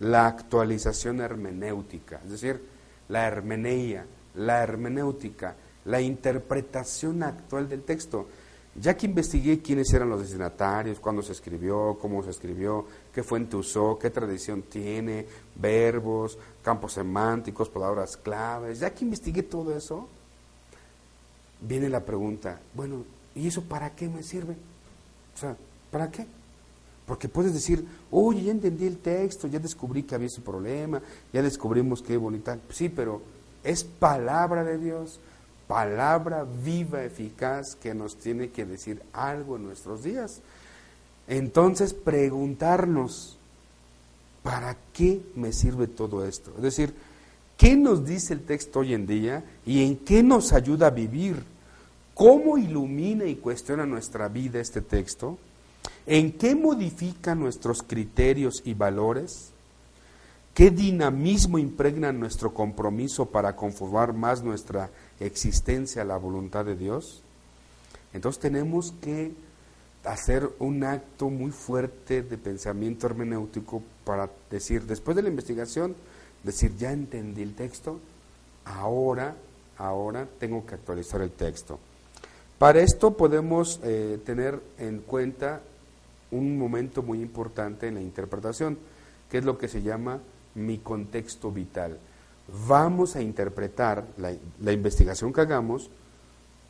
la 0.00 0.26
actualización 0.26 1.20
hermenéutica, 1.20 2.20
es 2.24 2.30
decir, 2.30 2.62
la 3.08 3.26
hermeneia, 3.26 4.06
la 4.34 4.62
hermenéutica, 4.62 5.56
la 5.84 6.00
interpretación 6.00 7.22
actual 7.22 7.68
del 7.68 7.82
texto. 7.82 8.26
Ya 8.80 8.96
que 8.96 9.06
investigué 9.06 9.60
quiénes 9.60 9.92
eran 9.92 10.08
los 10.08 10.20
destinatarios, 10.20 11.00
cuándo 11.00 11.22
se 11.22 11.32
escribió, 11.32 11.98
cómo 12.00 12.22
se 12.22 12.30
escribió, 12.30 12.86
qué 13.12 13.24
fuente 13.24 13.56
usó, 13.56 13.98
qué 13.98 14.10
tradición 14.10 14.62
tiene, 14.62 15.26
verbos, 15.56 16.38
campos 16.62 16.92
semánticos, 16.92 17.68
palabras 17.68 18.16
claves, 18.16 18.78
ya 18.78 18.90
que 18.94 19.04
investigué 19.04 19.42
todo 19.42 19.76
eso, 19.76 20.06
viene 21.60 21.88
la 21.88 22.04
pregunta, 22.04 22.60
bueno, 22.74 23.04
¿y 23.34 23.48
eso 23.48 23.62
para 23.62 23.96
qué 23.96 24.08
me 24.08 24.22
sirve? 24.22 24.54
O 25.34 25.38
sea, 25.38 25.56
¿para 25.90 26.10
qué? 26.10 26.26
Porque 27.06 27.28
puedes 27.28 27.54
decir, 27.54 27.84
oye, 28.10 28.44
ya 28.44 28.52
entendí 28.52 28.86
el 28.86 28.98
texto, 28.98 29.48
ya 29.48 29.58
descubrí 29.58 30.02
que 30.02 30.14
había 30.14 30.26
ese 30.26 30.42
problema, 30.42 31.00
ya 31.32 31.42
descubrimos 31.42 32.02
qué 32.02 32.16
bonita. 32.18 32.58
Sí, 32.70 32.90
pero 32.90 33.22
es 33.68 33.84
palabra 33.84 34.64
de 34.64 34.78
Dios, 34.78 35.20
palabra 35.66 36.46
viva, 36.64 37.04
eficaz, 37.04 37.74
que 37.74 37.92
nos 37.92 38.16
tiene 38.16 38.48
que 38.48 38.64
decir 38.64 39.02
algo 39.12 39.56
en 39.56 39.64
nuestros 39.64 40.02
días. 40.02 40.40
Entonces, 41.26 41.92
preguntarnos, 41.92 43.36
¿para 44.42 44.74
qué 44.94 45.20
me 45.34 45.52
sirve 45.52 45.86
todo 45.86 46.24
esto? 46.26 46.50
Es 46.56 46.62
decir, 46.62 46.94
¿qué 47.58 47.76
nos 47.76 48.06
dice 48.06 48.32
el 48.32 48.40
texto 48.40 48.78
hoy 48.78 48.94
en 48.94 49.06
día 49.06 49.44
y 49.66 49.84
en 49.84 49.98
qué 49.98 50.22
nos 50.22 50.54
ayuda 50.54 50.86
a 50.86 50.90
vivir? 50.90 51.44
¿Cómo 52.14 52.56
ilumina 52.56 53.26
y 53.26 53.36
cuestiona 53.36 53.84
nuestra 53.84 54.28
vida 54.28 54.60
este 54.60 54.80
texto? 54.80 55.36
¿En 56.06 56.32
qué 56.32 56.54
modifica 56.54 57.34
nuestros 57.34 57.82
criterios 57.82 58.62
y 58.64 58.72
valores? 58.72 59.52
¿Qué 60.58 60.72
dinamismo 60.72 61.60
impregna 61.60 62.10
nuestro 62.10 62.52
compromiso 62.52 63.26
para 63.26 63.54
conformar 63.54 64.12
más 64.12 64.42
nuestra 64.42 64.90
existencia 65.20 66.02
a 66.02 66.04
la 66.04 66.16
voluntad 66.16 66.64
de 66.64 66.74
Dios? 66.74 67.22
Entonces 68.12 68.40
tenemos 68.40 68.92
que 69.00 69.30
hacer 70.02 70.50
un 70.58 70.82
acto 70.82 71.30
muy 71.30 71.52
fuerte 71.52 72.22
de 72.22 72.36
pensamiento 72.38 73.06
hermenéutico 73.06 73.84
para 74.04 74.28
decir, 74.50 74.82
después 74.82 75.16
de 75.16 75.22
la 75.22 75.28
investigación, 75.28 75.94
decir, 76.42 76.76
ya 76.76 76.90
entendí 76.90 77.42
el 77.42 77.54
texto, 77.54 78.00
ahora, 78.64 79.36
ahora 79.76 80.26
tengo 80.40 80.66
que 80.66 80.74
actualizar 80.74 81.20
el 81.20 81.30
texto. 81.30 81.78
Para 82.58 82.80
esto 82.80 83.16
podemos 83.16 83.78
eh, 83.84 84.18
tener 84.26 84.60
en 84.78 85.02
cuenta 85.02 85.60
un 86.32 86.58
momento 86.58 87.04
muy 87.04 87.22
importante 87.22 87.86
en 87.86 87.94
la 87.94 88.00
interpretación, 88.00 88.76
que 89.30 89.38
es 89.38 89.44
lo 89.44 89.56
que 89.56 89.68
se 89.68 89.82
llama 89.82 90.18
mi 90.54 90.78
contexto 90.78 91.50
vital. 91.50 91.98
Vamos 92.66 93.14
a 93.14 93.20
interpretar 93.20 94.06
la, 94.16 94.72
investigación 94.72 95.32
que 95.32 95.42
hagamos, 95.42 95.90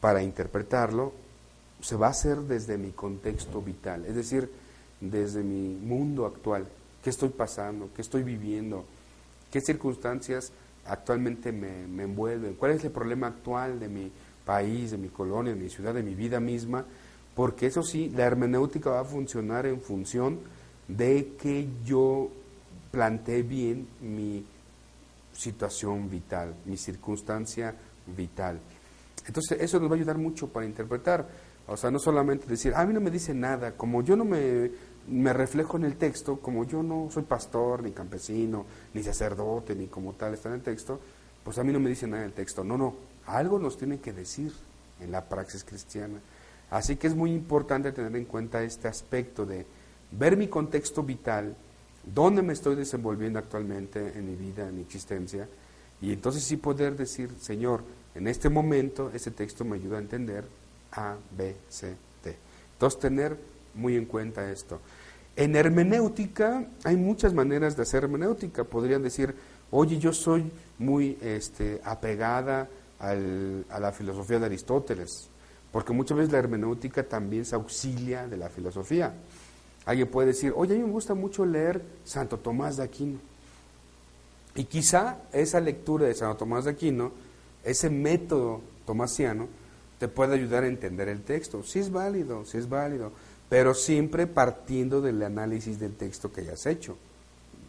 para 0.01 0.23
interpretarlo, 0.23 1.13
se 1.81 1.97
va 1.97 2.09
a 2.09 2.11
hacer 2.11 2.39
desde 2.39 2.77
mi 2.77 2.91
contexto 2.91 3.63
vital, 3.63 4.05
es 4.05 4.17
decir, 4.17 4.51
desde 5.01 5.43
mi 5.43 5.75
mundo 5.75 6.27
actual. 6.27 6.67
¿Qué 7.03 7.11
estoy 7.11 7.29
pasando? 7.29 7.91
¿Qué 7.95 8.03
estoy 8.03 8.25
viviendo? 8.25 8.85
¿Qué 9.53 9.61
circunstancias 9.61 10.53
actualmente 10.85 11.53
me, 11.53 11.85
envuelven? 12.03 12.55
¿Cuál 12.55 12.73
es 12.73 12.85
el 12.85 12.91
problema 12.91 13.29
actual 13.29 13.79
de 13.79 13.89
mi 13.89 14.11
país, 14.45 14.91
de 14.91 14.99
mi 14.99 15.09
colonia, 15.09 15.55
de 15.55 15.61
mi 15.61 15.69
ciudad, 15.69 15.95
de 15.95 16.03
mi 16.03 16.17
vida 16.17 16.41
misma? 16.41 16.85
Porque 17.37 17.67
eso 17.67 17.85
sí, 17.85 18.11
la 18.11 18.25
hermenéutica 18.25 18.91
va 18.91 19.01
a 19.01 19.05
funcionar 19.05 19.65
en 19.67 19.81
función 19.81 20.41
de 20.89 21.35
que 21.41 21.69
yo 21.85 22.31
planteé 22.91 23.43
bien 23.43 23.89
mi 24.01 24.45
situación 25.33 26.11
vital, 26.11 26.55
mi 26.65 26.77
circunstancia 26.77 27.75
vital. 28.17 28.59
Entonces 29.27 29.59
eso 29.61 29.79
nos 29.79 29.91
va 29.91 29.95
a 29.95 29.97
ayudar 29.97 30.19
mucho 30.19 30.49
para 30.49 30.67
interpretar. 30.67 31.27
O 31.67 31.77
sea, 31.77 31.91
no 31.91 31.99
solamente 31.99 32.47
decir, 32.47 32.73
a 32.75 32.85
mí 32.87 32.95
no 32.95 33.01
me 33.01 33.11
dice 33.11 33.35
nada, 33.35 33.73
como 33.77 34.03
yo 34.03 34.17
no 34.17 34.25
me, 34.25 34.71
me 35.07 35.33
reflejo 35.33 35.77
en 35.77 35.85
el 35.85 35.97
texto, 35.97 36.39
como 36.39 36.65
yo 36.65 36.83
no 36.83 37.09
soy 37.11 37.25
pastor, 37.25 37.83
ni 37.83 37.93
campesino, 37.93 38.65
ni 38.95 39.03
sacerdote, 39.03 39.75
ni 39.75 39.87
como 39.87 40.15
tal 40.15 40.35
está 40.35 40.49
en 40.49 40.57
el 40.57 40.63
texto, 40.63 40.99
pues 41.45 41.59
a 41.59 41.65
mí 41.65 41.73
no 41.73 41.81
me 41.81 41.91
dice 41.91 42.07
nada 42.07 42.25
el 42.25 42.33
texto. 42.33 42.65
No, 42.65 42.79
no, 42.79 42.95
algo 43.27 43.59
nos 43.59 43.77
tiene 43.77 44.01
que 44.01 44.13
decir 44.13 44.53
en 45.01 45.13
la 45.13 45.29
praxis 45.29 45.63
cristiana. 45.63 46.19
Así 46.71 46.97
que 46.97 47.07
es 47.07 47.15
muy 47.15 47.33
importante 47.33 47.93
tener 47.93 48.15
en 48.17 48.25
cuenta 48.25 48.63
este 48.63 48.89
aspecto 48.89 49.47
de 49.47 49.67
ver 50.11 50.37
mi 50.37 50.49
contexto 50.49 51.03
vital, 51.03 51.55
dónde 52.15 52.43
me 52.43 52.53
estoy 52.53 52.77
desenvolviendo 52.77 53.39
actualmente 53.39 54.19
en 54.19 54.27
mi 54.27 54.37
vida, 54.37 54.69
en 54.69 54.77
mi 54.77 54.83
existencia, 54.83 55.49
y 56.01 56.13
entonces 56.13 56.45
sí 56.45 56.57
poder 56.57 56.97
decir, 56.97 57.31
Señor, 57.41 57.83
en 58.15 58.29
este 58.29 58.49
momento 58.49 59.11
este 59.13 59.31
texto 59.31 59.65
me 59.65 59.77
ayuda 59.77 59.99
a 59.99 60.01
entender 60.01 60.45
A, 60.93 61.17
B, 61.37 61.57
C, 61.69 61.97
D. 62.23 62.37
Entonces 62.73 63.01
tener 63.01 63.37
muy 63.75 63.97
en 63.97 64.07
cuenta 64.07 64.51
esto. 64.51 64.81
En 65.37 65.55
hermenéutica 65.55 66.67
hay 66.85 66.97
muchas 66.97 67.33
maneras 67.33 67.77
de 67.77 67.83
hacer 67.83 68.05
hermenéutica. 68.05 68.65
Podrían 68.65 69.03
decir, 69.03 69.35
oye, 69.71 69.99
yo 69.99 70.13
soy 70.13 70.51
muy 70.79 71.17
este, 71.21 71.81
apegada 71.85 72.69
a 72.99 73.15
la 73.15 73.93
filosofía 73.93 74.41
de 74.41 74.47
Aristóteles, 74.47 75.29
porque 75.71 75.93
muchas 75.93 76.19
veces 76.19 76.33
la 76.33 76.39
hermenéutica 76.39 77.05
también 77.05 77.45
se 77.45 77.55
auxilia 77.55 78.27
de 78.27 78.37
la 78.37 78.49
filosofía. 78.49 79.15
Alguien 79.89 80.09
puede 80.09 80.29
decir, 80.29 80.53
oye, 80.55 80.75
a 80.75 80.77
mí 80.77 80.85
me 80.85 80.91
gusta 80.91 81.15
mucho 81.15 81.47
leer 81.47 81.83
Santo 82.05 82.37
Tomás 82.37 82.77
de 82.77 82.83
Aquino. 82.83 83.19
Y 84.55 84.65
quizá 84.65 85.17
esa 85.33 85.61
lectura 85.61 86.07
de 86.07 86.15
Santo 86.15 86.37
Tomás 86.37 86.67
de 86.67 86.73
Aquino, 86.73 87.11
ese 87.65 87.89
método 87.89 88.61
tomasiano, 88.85 89.49
te 89.99 90.07
puede 90.07 90.35
ayudar 90.35 90.65
a 90.65 90.69
entender 90.69 91.09
el 91.09 91.23
texto. 91.23 91.63
Sí 91.63 91.79
es 91.79 91.91
válido, 91.91 92.45
sí 92.45 92.59
es 92.59 92.69
válido, 92.69 93.13
pero 93.49 93.73
siempre 93.73 94.27
partiendo 94.27 95.01
del 95.01 95.23
análisis 95.23 95.81
del 95.81 95.95
texto 95.95 96.31
que 96.31 96.43
hayas 96.43 96.67
hecho. 96.67 96.99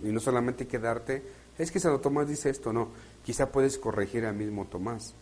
Y 0.03 0.08
no 0.08 0.19
solamente 0.19 0.67
quedarte, 0.67 1.23
es 1.58 1.71
que 1.71 1.79
Santo 1.79 2.01
Tomás 2.01 2.27
dice 2.27 2.49
esto, 2.49 2.73
no, 2.73 2.89
quizá 3.23 3.49
puedes 3.49 3.77
corregir 3.77 4.25
al 4.25 4.36
mismo 4.36 4.65
Tomás. 4.65 5.13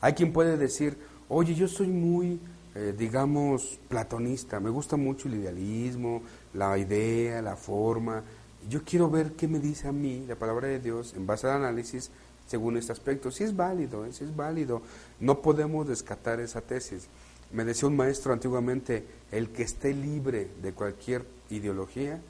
Hay 0.00 0.14
quien 0.14 0.32
puede 0.32 0.56
decir, 0.56 0.98
oye, 1.28 1.54
yo 1.54 1.68
soy 1.68 1.86
muy, 1.86 2.40
eh, 2.74 2.94
digamos, 2.96 3.78
platonista, 3.88 4.58
me 4.60 4.70
gusta 4.70 4.96
mucho 4.96 5.28
el 5.28 5.34
idealismo, 5.34 6.22
la 6.54 6.78
idea, 6.78 7.42
la 7.42 7.56
forma. 7.56 8.22
Yo 8.68 8.82
quiero 8.84 9.10
ver 9.10 9.32
qué 9.32 9.48
me 9.48 9.58
dice 9.58 9.88
a 9.88 9.92
mí 9.92 10.24
la 10.26 10.36
palabra 10.36 10.68
de 10.68 10.80
Dios 10.80 11.14
en 11.14 11.26
base 11.26 11.46
al 11.46 11.64
análisis 11.64 12.10
según 12.46 12.76
este 12.76 12.92
aspecto. 12.92 13.30
Si 13.30 13.44
es 13.44 13.54
válido, 13.56 14.10
si 14.12 14.24
es 14.24 14.34
válido. 14.34 14.82
No 15.20 15.42
podemos 15.42 15.86
descartar 15.86 16.40
esa 16.40 16.60
tesis. 16.60 17.08
Me 17.52 17.64
decía 17.64 17.88
un 17.88 17.96
maestro 17.96 18.32
antiguamente, 18.32 19.04
el 19.30 19.50
que 19.50 19.62
esté 19.62 19.92
libre 19.92 20.48
de 20.62 20.72
cualquier 20.72 21.24
ideología, 21.50 22.20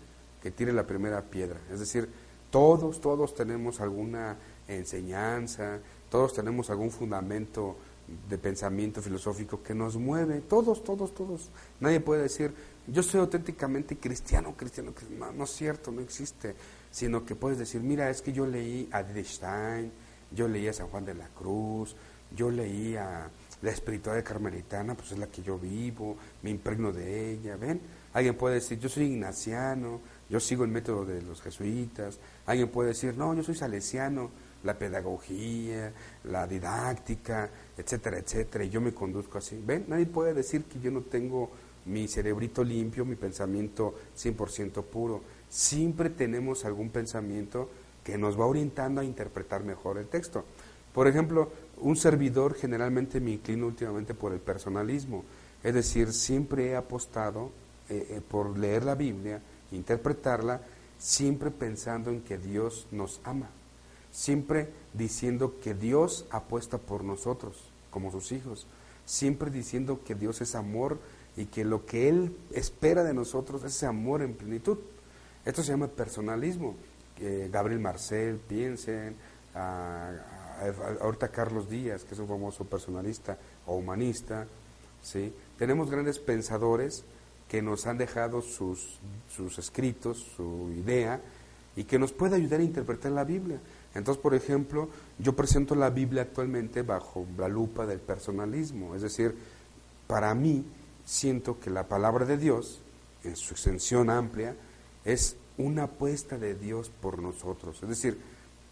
que 0.43 0.51
tire 0.51 0.73
la 0.73 0.87
primera 0.87 1.23
piedra. 1.23 1.61
Es 1.73 1.79
decir, 1.79 2.09
todos, 2.51 3.01
todos 3.01 3.35
tenemos 3.35 3.81
alguna 3.81 4.37
enseñanza, 4.67 5.79
todos 6.11 6.35
tenemos 6.35 6.71
algún 6.71 6.91
fundamento 6.91 7.77
de 8.29 8.39
pensamiento 8.39 9.01
filosófico 9.01 9.63
que 9.63 9.75
nos 9.75 9.97
mueve, 9.97 10.41
todos, 10.41 10.83
todos, 10.85 11.15
todos. 11.15 11.51
Nadie 11.81 12.01
puede 12.01 12.23
decir, 12.23 12.53
yo 12.87 13.03
soy 13.03 13.21
auténticamente 13.21 13.97
cristiano, 13.97 14.55
cristiano, 14.57 14.93
no, 15.19 15.33
no 15.33 15.45
es 15.45 15.51
cierto, 15.51 15.91
no 15.93 16.01
existe, 16.01 16.55
sino 16.91 17.25
que 17.25 17.35
puedes 17.35 17.59
decir, 17.59 17.81
mira, 17.81 18.11
es 18.11 18.23
que 18.23 18.33
yo 18.33 18.47
leí 18.47 18.89
a 18.93 19.03
Stein, 19.25 19.93
yo 20.31 20.49
leí 20.49 20.69
a 20.69 20.73
San 20.73 20.89
Juan 20.89 21.05
de 21.05 21.15
la 21.15 21.29
Cruz, 21.29 21.95
yo 22.35 22.51
leí 22.51 22.97
a 22.97 23.31
la 23.63 23.71
espiritualidad 23.71 24.27
carmelitana, 24.27 24.95
pues 24.95 25.13
es 25.13 25.19
la 25.19 25.29
que 25.29 25.43
yo 25.43 25.59
vivo, 25.59 26.17
me 26.43 26.51
impregno 26.51 26.93
de 26.93 27.33
ella, 27.33 27.57
¿ven? 27.57 27.81
Alguien 28.13 28.37
puede 28.37 28.57
decir, 28.57 28.79
yo 28.79 28.89
soy 28.89 29.05
ignaciano, 29.05 30.01
yo 30.29 30.41
sigo 30.41 30.65
el 30.65 30.71
método 30.71 31.05
de 31.05 31.23
los 31.23 31.41
jesuitas. 31.41 32.19
Alguien 32.47 32.69
puede 32.69 32.91
decir, 32.91 33.17
no, 33.17 33.35
yo 33.35 33.43
soy 33.43 33.55
salesiano, 33.55 34.31
la 34.65 34.79
pedagogía, 34.79 35.93
la 36.25 36.47
didáctica, 36.47 37.49
etcétera, 37.77 38.19
etcétera, 38.19 38.65
y 38.65 38.71
yo 38.71 38.81
me 38.81 38.93
conduzco 38.93 39.39
así. 39.39 39.61
¿Ven? 39.65 39.87
Nadie 39.89 40.07
puede 40.07 40.35
decir 40.35 40.65
que 40.65 40.81
yo 40.81 40.91
no 40.91 41.03
tengo 41.03 41.51
mi 41.87 42.07
cerebrito 42.09 42.63
limpio, 42.63 43.05
mi 43.05 43.17
pensamiento 43.17 43.95
100% 44.17 44.85
puro. 44.85 45.23
Siempre 45.49 46.11
tenemos 46.11 46.65
algún 46.65 46.91
pensamiento 46.91 47.69
que 48.05 48.19
nos 48.19 48.39
va 48.39 48.47
orientando 48.47 49.01
a 49.01 49.05
interpretar 49.05 49.65
mejor 49.65 49.99
el 49.99 50.07
texto. 50.07 50.45
Por 50.93 51.09
ejemplo, 51.09 51.51
un 51.79 51.97
servidor 51.97 52.55
generalmente 52.55 53.21
me 53.21 53.33
inclino 53.33 53.67
últimamente 53.67 54.15
por 54.15 54.33
el 54.33 54.41
personalismo, 54.41 55.25
es 55.63 55.75
decir, 55.75 56.13
siempre 56.13 56.71
he 56.71 56.77
apostado 56.77 57.51
eh, 57.89 58.07
eh, 58.11 58.21
por 58.27 58.59
leer 58.59 58.85
la 58.85 58.95
Biblia, 58.95 59.41
interpretarla, 59.71 60.61
siempre 60.99 61.51
pensando 61.51 62.11
en 62.11 62.21
que 62.21 62.39
Dios 62.39 62.87
nos 62.91 63.21
ama, 63.25 63.49
siempre 64.11 64.69
diciendo 64.95 65.55
que 65.61 65.75
Dios 65.75 66.27
apuesta 66.31 66.79
por 66.79 67.05
nosotros 67.05 67.57
como 67.91 68.11
sus 68.11 68.33
hijos, 68.33 68.67
siempre 69.05 69.51
diciendo 69.51 70.01
que 70.05 70.15
Dios 70.15 70.41
es 70.41 70.55
amor 70.55 70.99
y 71.37 71.47
que 71.47 71.65
lo 71.65 71.87
que 71.87 72.09
Él 72.09 72.37
espera 72.53 73.05
de 73.05 73.15
nosotros 73.15 73.65
es 73.65 73.75
ese 73.75 73.87
amor 73.87 74.23
en 74.23 74.35
plenitud. 74.35 74.79
Esto 75.45 75.63
se 75.63 75.71
llama 75.71 75.89
personalismo. 75.89 76.77
Gabriel 77.51 77.81
Marcel, 77.81 78.39
piensen, 78.49 79.15
ahorita 79.55 81.29
Carlos 81.29 81.69
Díaz, 81.69 82.05
que 82.05 82.15
es 82.15 82.21
un 82.21 82.27
famoso 82.29 82.65
personalista 82.65 83.39
o 83.67 83.77
humanista, 83.77 84.47
¿sí? 85.03 85.33
Tenemos 85.59 85.91
grandes 85.91 86.19
pensadores 86.19 87.05
que 87.49 87.63
nos 87.63 87.87
han 87.87 87.99
dejado 87.99 88.43
sus, 88.43 88.99
sus 89.35 89.59
escritos, 89.59 90.19
su 90.37 90.73
idea, 90.77 91.21
y 91.77 91.85
que 91.85 91.99
nos 91.99 92.13
puede 92.13 92.37
ayudar 92.37 92.61
a 92.61 92.65
interpretar 92.65 93.13
la 93.13 93.25
Biblia. 93.25 93.61
Entonces, 93.95 94.23
por 94.23 94.35
ejemplo, 94.35 94.89
yo 95.19 95.35
presento 95.35 95.75
la 95.75 95.91
Biblia 95.91 96.23
actualmente 96.23 96.83
bajo 96.83 97.27
la 97.37 97.49
lupa 97.49 97.87
del 97.87 98.01
personalismo, 98.01 98.95
es 98.95 99.03
decir, 99.03 99.37
para 100.07 100.35
mí 100.35 100.65
siento 101.05 101.61
que 101.61 101.71
la 101.71 101.89
palabra 101.89 102.25
de 102.25 102.39
Dios, 102.39 102.81
en 103.25 103.37
su 103.37 103.55
extensión 103.55 104.11
amplia, 104.11 104.57
es 105.05 105.37
una 105.59 105.85
apuesta 105.85 106.39
de 106.39 106.55
Dios 106.55 106.91
por 107.01 107.19
nosotros. 107.19 107.83
Es 107.83 107.89
decir, 107.89 108.19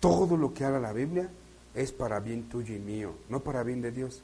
todo 0.00 0.36
lo 0.36 0.54
que 0.54 0.64
haga 0.64 0.80
la 0.80 0.92
Biblia 0.92 1.28
es 1.74 1.92
para 1.92 2.20
bien 2.20 2.48
tuyo 2.48 2.74
y 2.74 2.78
mío, 2.78 3.14
no 3.28 3.40
para 3.40 3.62
bien 3.62 3.82
de 3.82 3.92
Dios, 3.92 4.22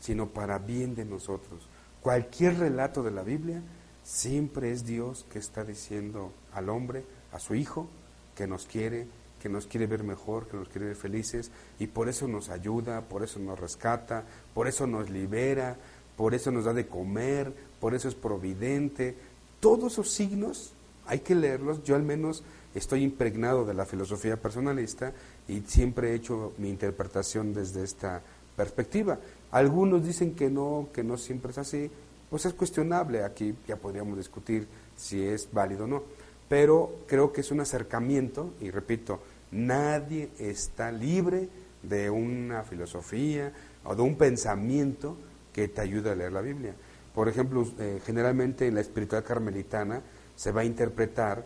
sino 0.00 0.28
para 0.28 0.58
bien 0.58 0.94
de 0.94 1.04
nosotros. 1.04 1.66
Cualquier 2.02 2.58
relato 2.58 3.02
de 3.02 3.12
la 3.12 3.22
Biblia 3.22 3.62
siempre 4.04 4.72
es 4.72 4.84
Dios 4.84 5.24
que 5.30 5.38
está 5.38 5.64
diciendo 5.64 6.32
al 6.52 6.68
hombre, 6.68 7.04
a 7.32 7.38
su 7.38 7.54
hijo, 7.54 7.88
que 8.34 8.46
nos 8.46 8.66
quiere, 8.66 9.06
que 9.42 9.48
nos 9.48 9.66
quiere 9.66 9.86
ver 9.86 10.04
mejor, 10.04 10.46
que 10.46 10.56
nos 10.56 10.68
quiere 10.68 10.86
ver 10.88 10.96
felices, 10.96 11.50
y 11.80 11.88
por 11.88 12.08
eso 12.08 12.28
nos 12.28 12.48
ayuda, 12.48 13.00
por 13.02 13.24
eso 13.24 13.40
nos 13.40 13.58
rescata, 13.58 14.24
por 14.54 14.68
eso 14.68 14.86
nos 14.86 15.10
libera, 15.10 15.76
por 16.16 16.34
eso 16.34 16.52
nos 16.52 16.64
da 16.64 16.72
de 16.72 16.86
comer, 16.86 17.52
por 17.80 17.94
eso 17.94 18.08
es 18.08 18.14
providente. 18.14 19.16
Todos 19.58 19.94
esos 19.94 20.10
signos 20.10 20.72
hay 21.06 21.20
que 21.20 21.34
leerlos. 21.34 21.82
Yo 21.82 21.96
al 21.96 22.04
menos 22.04 22.44
estoy 22.74 23.02
impregnado 23.02 23.64
de 23.64 23.74
la 23.74 23.84
filosofía 23.84 24.40
personalista 24.40 25.12
y 25.48 25.62
siempre 25.62 26.10
he 26.10 26.14
hecho 26.14 26.52
mi 26.58 26.68
interpretación 26.68 27.52
desde 27.52 27.82
esta 27.82 28.22
perspectiva. 28.56 29.18
Algunos 29.50 30.06
dicen 30.06 30.34
que 30.34 30.48
no, 30.48 30.88
que 30.92 31.02
no 31.02 31.16
siempre 31.16 31.50
es 31.50 31.58
así, 31.58 31.90
pues 32.30 32.46
es 32.46 32.54
cuestionable, 32.54 33.24
aquí 33.24 33.54
ya 33.66 33.76
podríamos 33.76 34.16
discutir 34.16 34.66
si 34.96 35.22
es 35.22 35.48
válido 35.52 35.84
o 35.84 35.88
no, 35.88 36.02
pero 36.48 37.00
creo 37.06 37.32
que 37.32 37.42
es 37.42 37.50
un 37.50 37.60
acercamiento, 37.60 38.54
y 38.60 38.70
repito, 38.70 39.20
nadie 39.52 40.30
está 40.38 40.90
libre 40.90 41.48
de 41.82 42.10
una 42.10 42.64
filosofía 42.64 43.52
o 43.84 43.94
de 43.94 44.02
un 44.02 44.16
pensamiento 44.16 45.16
que 45.52 45.68
te 45.68 45.80
ayude 45.80 46.10
a 46.10 46.14
leer 46.14 46.32
la 46.32 46.40
Biblia. 46.40 46.74
Por 47.14 47.28
ejemplo, 47.28 47.66
eh, 47.78 48.00
generalmente 48.04 48.66
en 48.66 48.74
la 48.74 48.80
espiritualidad 48.80 49.28
carmelitana 49.28 50.02
se 50.34 50.50
va 50.50 50.62
a 50.62 50.64
interpretar 50.64 51.44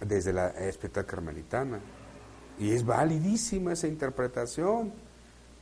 desde 0.00 0.32
la 0.32 0.48
espiritualidad 0.48 1.10
carmelitana. 1.10 1.80
Y 2.58 2.70
es 2.70 2.84
validísima 2.84 3.72
esa 3.72 3.88
interpretación, 3.88 4.92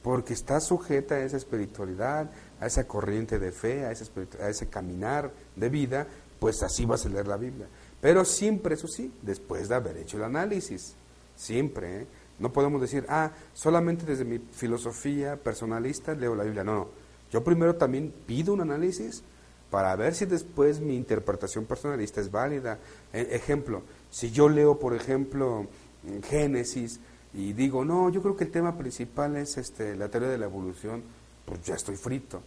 porque 0.02 0.35
está 0.35 0.61
sujeta 0.61 1.16
a 1.16 1.24
esa 1.24 1.37
espiritualidad, 1.37 2.30
a 2.61 2.66
esa 2.66 2.87
corriente 2.87 3.38
de 3.38 3.50
fe, 3.52 3.85
a 3.85 3.90
ese, 3.90 4.04
a 4.40 4.48
ese 4.48 4.68
caminar 4.68 5.32
de 5.56 5.68
vida, 5.68 6.06
pues 6.38 6.62
así 6.62 6.85
vas 6.85 7.06
a 7.06 7.09
leer 7.09 7.26
la 7.26 7.37
Biblia. 7.37 7.66
Pero 8.00 8.24
siempre, 8.24 8.74
eso 8.74 8.87
sí, 8.87 9.12
después 9.22 9.68
de 9.68 9.74
haber 9.74 9.96
hecho 9.96 10.16
el 10.18 10.24
análisis, 10.24 10.94
siempre. 11.37 12.03
¿eh? 12.03 12.07
No 12.38 12.53
podemos 12.53 12.81
decir, 12.81 13.07
ah, 13.09 13.31
solamente 13.55 14.05
desde 14.05 14.25
mi 14.25 14.38
filosofía 14.38 15.37
personalista 15.37 16.14
leo 16.14 16.35
la 16.35 16.44
Biblia. 16.44 16.64
No. 16.64 16.88
Yo 17.31 17.44
primero 17.44 17.77
también 17.77 18.12
pido 18.27 18.53
un 18.53 18.61
análisis 18.61 19.22
para 19.70 19.94
ver 19.96 20.14
si 20.14 20.27
después 20.27 20.81
mi 20.81 20.96
interpretación 20.96 21.64
personalista 21.64 22.20
es 22.20 22.31
válida. 22.31 22.79
E, 23.12 23.29
ejemplo, 23.33 23.83
si 24.11 24.31
yo 24.31 24.49
leo, 24.49 24.79
por 24.79 24.94
ejemplo, 24.94 25.66
Génesis 26.29 27.01
y 27.35 27.53
digo, 27.53 27.85
no, 27.85 28.09
yo 28.11 28.22
creo 28.22 28.37
que 28.37 28.44
el 28.44 28.51
tema 28.51 28.79
principal 28.79 29.37
es 29.37 29.59
este, 29.59 29.96
la 29.96 30.09
teoría 30.09 30.31
de 30.31 30.38
la 30.38 30.46
evolución, 30.46 31.03
pues 31.44 31.62
ya 31.62 31.75
estoy 31.75 31.96
frito. 31.96 32.42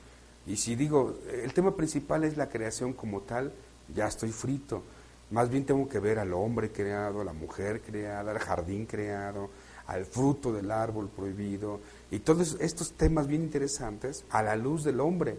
Y 0.47 0.56
si 0.56 0.75
digo, 0.75 1.19
el 1.32 1.54
tema 1.54 1.75
principal 1.75 2.23
es 2.23 2.38
la 2.38 2.49
creación 2.49 2.93
como 2.93 3.21
tal, 3.21 3.52
ya 3.93 4.08
estoy 4.08 4.32
frito. 4.32 4.84
Más 5.31 5.49
bien 5.49 5.65
tengo 5.65 5.87
que 5.87 5.99
ver 5.99 6.19
al 6.19 6.33
hombre 6.33 6.71
creado, 6.71 7.21
a 7.21 7.25
la 7.25 7.33
mujer 7.33 7.81
creada, 7.81 8.31
al 8.31 8.39
jardín 8.39 8.85
creado, 8.85 9.49
al 9.85 10.05
fruto 10.05 10.51
del 10.51 10.71
árbol 10.71 11.09
prohibido, 11.09 11.79
y 12.11 12.19
todos 12.19 12.57
estos 12.59 12.93
temas 12.93 13.27
bien 13.27 13.43
interesantes 13.43 14.25
a 14.29 14.43
la 14.43 14.55
luz 14.55 14.83
del 14.83 14.99
hombre. 14.99 15.37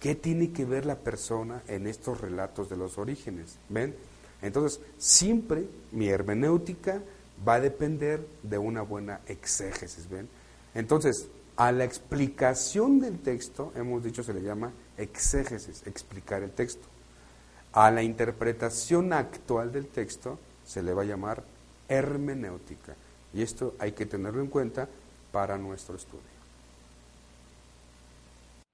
¿Qué 0.00 0.14
tiene 0.14 0.52
que 0.52 0.64
ver 0.64 0.86
la 0.86 0.96
persona 0.96 1.62
en 1.66 1.86
estos 1.86 2.20
relatos 2.20 2.68
de 2.68 2.76
los 2.76 2.98
orígenes? 2.98 3.58
¿Ven? 3.68 3.94
Entonces, 4.42 4.80
siempre 4.96 5.68
mi 5.90 6.08
hermenéutica 6.08 7.02
va 7.46 7.54
a 7.54 7.60
depender 7.60 8.26
de 8.42 8.58
una 8.58 8.82
buena 8.82 9.20
exégesis, 9.26 10.08
¿ven? 10.08 10.28
Entonces, 10.74 11.28
a 11.56 11.72
la 11.72 11.84
explicación 11.84 13.00
del 13.00 13.18
texto, 13.18 13.72
hemos 13.74 14.04
dicho, 14.04 14.22
se 14.22 14.32
le 14.32 14.42
llama 14.42 14.72
exégesis, 14.96 15.84
explicar 15.86 16.42
el 16.42 16.52
texto. 16.52 16.86
A 17.78 17.92
la 17.92 18.02
interpretación 18.02 19.12
actual 19.12 19.70
del 19.70 19.86
texto 19.86 20.36
se 20.64 20.82
le 20.82 20.92
va 20.92 21.02
a 21.02 21.04
llamar 21.04 21.44
hermenéutica. 21.88 22.96
Y 23.32 23.42
esto 23.42 23.76
hay 23.78 23.92
que 23.92 24.04
tenerlo 24.04 24.40
en 24.40 24.48
cuenta 24.48 24.88
para 25.30 25.56
nuestro 25.56 25.94
estudio. 25.94 26.24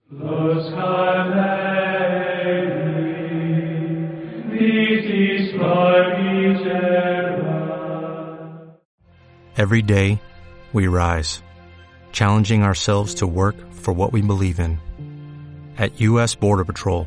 Los 0.08 0.72
Every 9.58 9.82
day, 9.82 10.18
we 10.72 10.88
rise, 10.88 11.42
challenging 12.12 12.62
ourselves 12.62 13.16
to 13.16 13.26
work 13.26 13.56
for 13.70 13.92
what 13.92 14.14
we 14.14 14.22
believe 14.22 14.58
in. 14.58 14.78
At 15.76 16.00
U.S. 16.00 16.34
Border 16.34 16.64
Patrol, 16.64 17.06